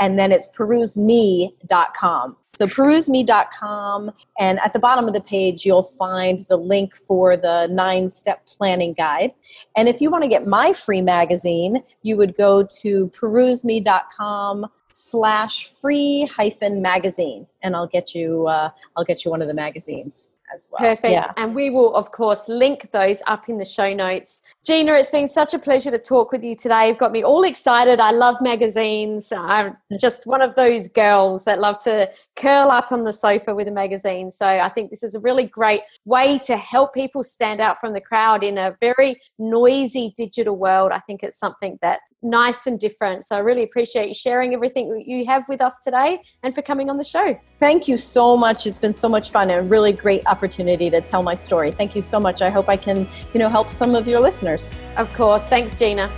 and 0.00 0.18
then 0.18 0.32
it's 0.32 0.48
peroozme.com. 0.48 2.36
So 2.54 2.66
peroozme.com, 2.66 4.10
and 4.38 4.58
at 4.58 4.72
the 4.72 4.78
bottom 4.78 5.06
of 5.06 5.14
the 5.14 5.20
page, 5.20 5.64
you'll 5.64 5.84
find 5.84 6.44
the 6.48 6.56
link 6.56 6.94
for 6.94 7.36
the 7.36 7.68
nine 7.68 8.10
step 8.10 8.44
planning 8.46 8.92
guide. 8.92 9.32
And 9.76 9.88
if 9.88 10.00
you 10.00 10.10
want 10.10 10.24
to 10.24 10.28
get 10.28 10.46
my 10.46 10.72
free 10.72 11.00
magazine, 11.00 11.82
you 12.02 12.16
would 12.16 12.36
go 12.36 12.64
to 12.82 13.08
peroozme.com 13.08 14.66
slash 14.88 15.68
free 15.68 16.28
hyphen 16.36 16.82
magazine, 16.82 17.46
and 17.62 17.76
I'll 17.76 17.86
get 17.86 18.14
you, 18.14 18.48
uh, 18.48 18.70
I'll 18.96 19.04
get 19.04 19.24
you 19.24 19.30
one 19.30 19.42
of 19.42 19.48
the 19.48 19.54
magazines 19.54 20.28
as 20.54 20.68
well. 20.70 20.80
Perfect. 20.80 21.12
Yeah. 21.12 21.32
And 21.36 21.54
we 21.54 21.70
will, 21.70 21.94
of 21.94 22.12
course, 22.12 22.48
link 22.48 22.90
those 22.92 23.22
up 23.26 23.48
in 23.48 23.58
the 23.58 23.64
show 23.64 23.92
notes. 23.94 24.42
Gina, 24.64 24.94
it's 24.94 25.10
been 25.10 25.28
such 25.28 25.54
a 25.54 25.58
pleasure 25.58 25.90
to 25.90 25.98
talk 25.98 26.32
with 26.32 26.42
you 26.42 26.54
today. 26.54 26.88
You've 26.88 26.98
got 26.98 27.12
me 27.12 27.22
all 27.22 27.44
excited. 27.44 28.00
I 28.00 28.10
love 28.10 28.36
magazines. 28.40 29.32
I'm 29.32 29.76
just 29.98 30.26
one 30.26 30.42
of 30.42 30.54
those 30.54 30.88
girls 30.88 31.44
that 31.44 31.58
love 31.58 31.78
to 31.80 32.10
curl 32.36 32.70
up 32.70 32.92
on 32.92 33.04
the 33.04 33.12
sofa 33.12 33.54
with 33.54 33.68
a 33.68 33.72
magazine. 33.72 34.30
So 34.30 34.46
I 34.46 34.68
think 34.68 34.90
this 34.90 35.02
is 35.02 35.14
a 35.14 35.20
really 35.20 35.46
great 35.46 35.82
way 36.04 36.38
to 36.40 36.56
help 36.56 36.94
people 36.94 37.22
stand 37.22 37.60
out 37.60 37.80
from 37.80 37.92
the 37.92 38.00
crowd 38.00 38.42
in 38.42 38.58
a 38.58 38.76
very 38.80 39.20
noisy 39.38 40.12
digital 40.16 40.56
world. 40.56 40.92
I 40.92 40.98
think 41.00 41.22
it's 41.22 41.38
something 41.38 41.78
that's 41.80 42.09
nice 42.22 42.66
and 42.66 42.78
different. 42.78 43.24
So 43.24 43.36
I 43.36 43.38
really 43.40 43.62
appreciate 43.62 44.08
you 44.08 44.14
sharing 44.14 44.54
everything 44.54 44.90
that 44.94 45.06
you 45.06 45.24
have 45.26 45.48
with 45.48 45.60
us 45.60 45.78
today 45.80 46.20
and 46.42 46.54
for 46.54 46.62
coming 46.62 46.90
on 46.90 46.96
the 46.96 47.04
show. 47.04 47.38
Thank 47.58 47.88
you 47.88 47.96
so 47.96 48.36
much. 48.36 48.66
It's 48.66 48.78
been 48.78 48.94
so 48.94 49.08
much 49.08 49.30
fun 49.30 49.50
and 49.50 49.60
a 49.60 49.68
really 49.68 49.92
great 49.92 50.26
opportunity 50.26 50.90
to 50.90 51.00
tell 51.00 51.22
my 51.22 51.34
story. 51.34 51.72
Thank 51.72 51.94
you 51.94 52.02
so 52.02 52.20
much. 52.20 52.42
I 52.42 52.50
hope 52.50 52.68
I 52.68 52.76
can, 52.76 53.08
you 53.32 53.40
know, 53.40 53.48
help 53.48 53.70
some 53.70 53.94
of 53.94 54.06
your 54.06 54.20
listeners. 54.20 54.72
Of 54.96 55.12
course. 55.14 55.46
Thanks, 55.46 55.78
Gina. 55.78 56.10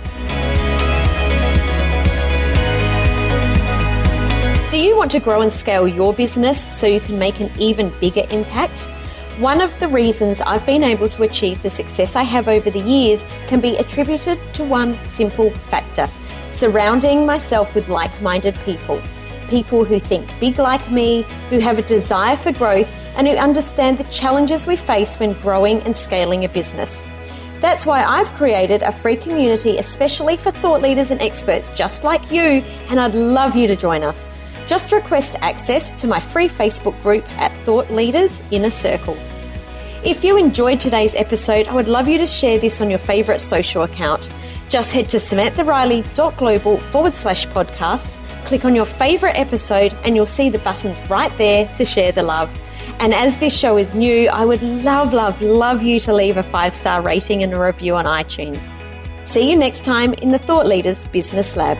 Do 4.69 4.79
you 4.79 4.97
want 4.97 5.11
to 5.11 5.19
grow 5.19 5.41
and 5.41 5.53
scale 5.53 5.87
your 5.87 6.13
business 6.13 6.65
so 6.75 6.87
you 6.87 6.99
can 6.99 7.19
make 7.19 7.39
an 7.39 7.51
even 7.59 7.93
bigger 7.99 8.23
impact? 8.31 8.89
One 9.39 9.61
of 9.61 9.77
the 9.79 9.87
reasons 9.87 10.41
I've 10.41 10.63
been 10.63 10.83
able 10.83 11.09
to 11.09 11.23
achieve 11.23 11.63
the 11.63 11.69
success 11.71 12.15
I 12.15 12.21
have 12.21 12.47
over 12.47 12.69
the 12.69 12.79
years 12.79 13.25
can 13.47 13.59
be 13.59 13.75
attributed 13.77 14.39
to 14.53 14.63
one 14.63 14.95
simple 15.05 15.49
factor 15.49 16.07
surrounding 16.51 17.25
myself 17.25 17.73
with 17.73 17.89
like 17.89 18.21
minded 18.21 18.53
people. 18.63 19.01
People 19.49 19.85
who 19.85 19.99
think 19.99 20.29
big 20.39 20.59
like 20.59 20.91
me, 20.91 21.23
who 21.49 21.57
have 21.57 21.79
a 21.79 21.81
desire 21.81 22.37
for 22.37 22.51
growth, 22.51 22.87
and 23.17 23.27
who 23.27 23.33
understand 23.33 23.97
the 23.97 24.03
challenges 24.05 24.67
we 24.67 24.75
face 24.75 25.17
when 25.17 25.33
growing 25.41 25.81
and 25.81 25.97
scaling 25.97 26.45
a 26.45 26.49
business. 26.49 27.03
That's 27.59 27.87
why 27.87 28.03
I've 28.03 28.31
created 28.33 28.83
a 28.83 28.91
free 28.91 29.15
community 29.15 29.77
especially 29.77 30.37
for 30.37 30.51
thought 30.51 30.83
leaders 30.83 31.09
and 31.09 31.21
experts 31.23 31.71
just 31.71 32.03
like 32.03 32.31
you, 32.31 32.61
and 32.89 32.99
I'd 32.99 33.15
love 33.15 33.55
you 33.55 33.67
to 33.67 33.75
join 33.75 34.03
us. 34.03 34.29
Just 34.67 34.91
request 34.91 35.35
access 35.41 35.93
to 35.93 36.07
my 36.07 36.19
free 36.19 36.47
Facebook 36.47 36.99
group 37.01 37.29
at 37.39 37.51
Thought 37.65 37.89
Leaders 37.91 38.41
Inner 38.51 38.69
Circle. 38.69 39.17
If 40.03 40.23
you 40.23 40.37
enjoyed 40.37 40.79
today's 40.79 41.15
episode, 41.15 41.67
I 41.67 41.75
would 41.75 41.87
love 41.87 42.07
you 42.07 42.17
to 42.17 42.27
share 42.27 42.57
this 42.57 42.81
on 42.81 42.89
your 42.89 42.99
favourite 42.99 43.39
social 43.39 43.83
account. 43.83 44.29
Just 44.69 44.91
head 44.91 45.09
to 45.09 45.17
samanthariley.global 45.17 46.77
forward 46.77 47.13
slash 47.13 47.45
podcast, 47.47 48.17
click 48.45 48.65
on 48.65 48.75
your 48.75 48.85
favourite 48.85 49.37
episode, 49.37 49.93
and 50.03 50.15
you'll 50.15 50.25
see 50.25 50.49
the 50.49 50.59
buttons 50.59 51.01
right 51.09 51.35
there 51.37 51.67
to 51.75 51.85
share 51.85 52.11
the 52.11 52.23
love. 52.23 52.49
And 52.99 53.13
as 53.13 53.37
this 53.37 53.57
show 53.57 53.77
is 53.77 53.93
new, 53.93 54.29
I 54.29 54.45
would 54.45 54.61
love, 54.61 55.13
love, 55.13 55.41
love 55.41 55.83
you 55.83 55.99
to 56.01 56.13
leave 56.13 56.37
a 56.37 56.43
five 56.43 56.73
star 56.73 57.01
rating 57.01 57.43
and 57.43 57.53
a 57.53 57.59
review 57.59 57.95
on 57.95 58.05
iTunes. 58.05 58.73
See 59.25 59.49
you 59.49 59.57
next 59.57 59.83
time 59.83 60.13
in 60.15 60.31
the 60.31 60.39
Thought 60.39 60.67
Leaders 60.67 61.07
Business 61.07 61.55
Lab. 61.55 61.77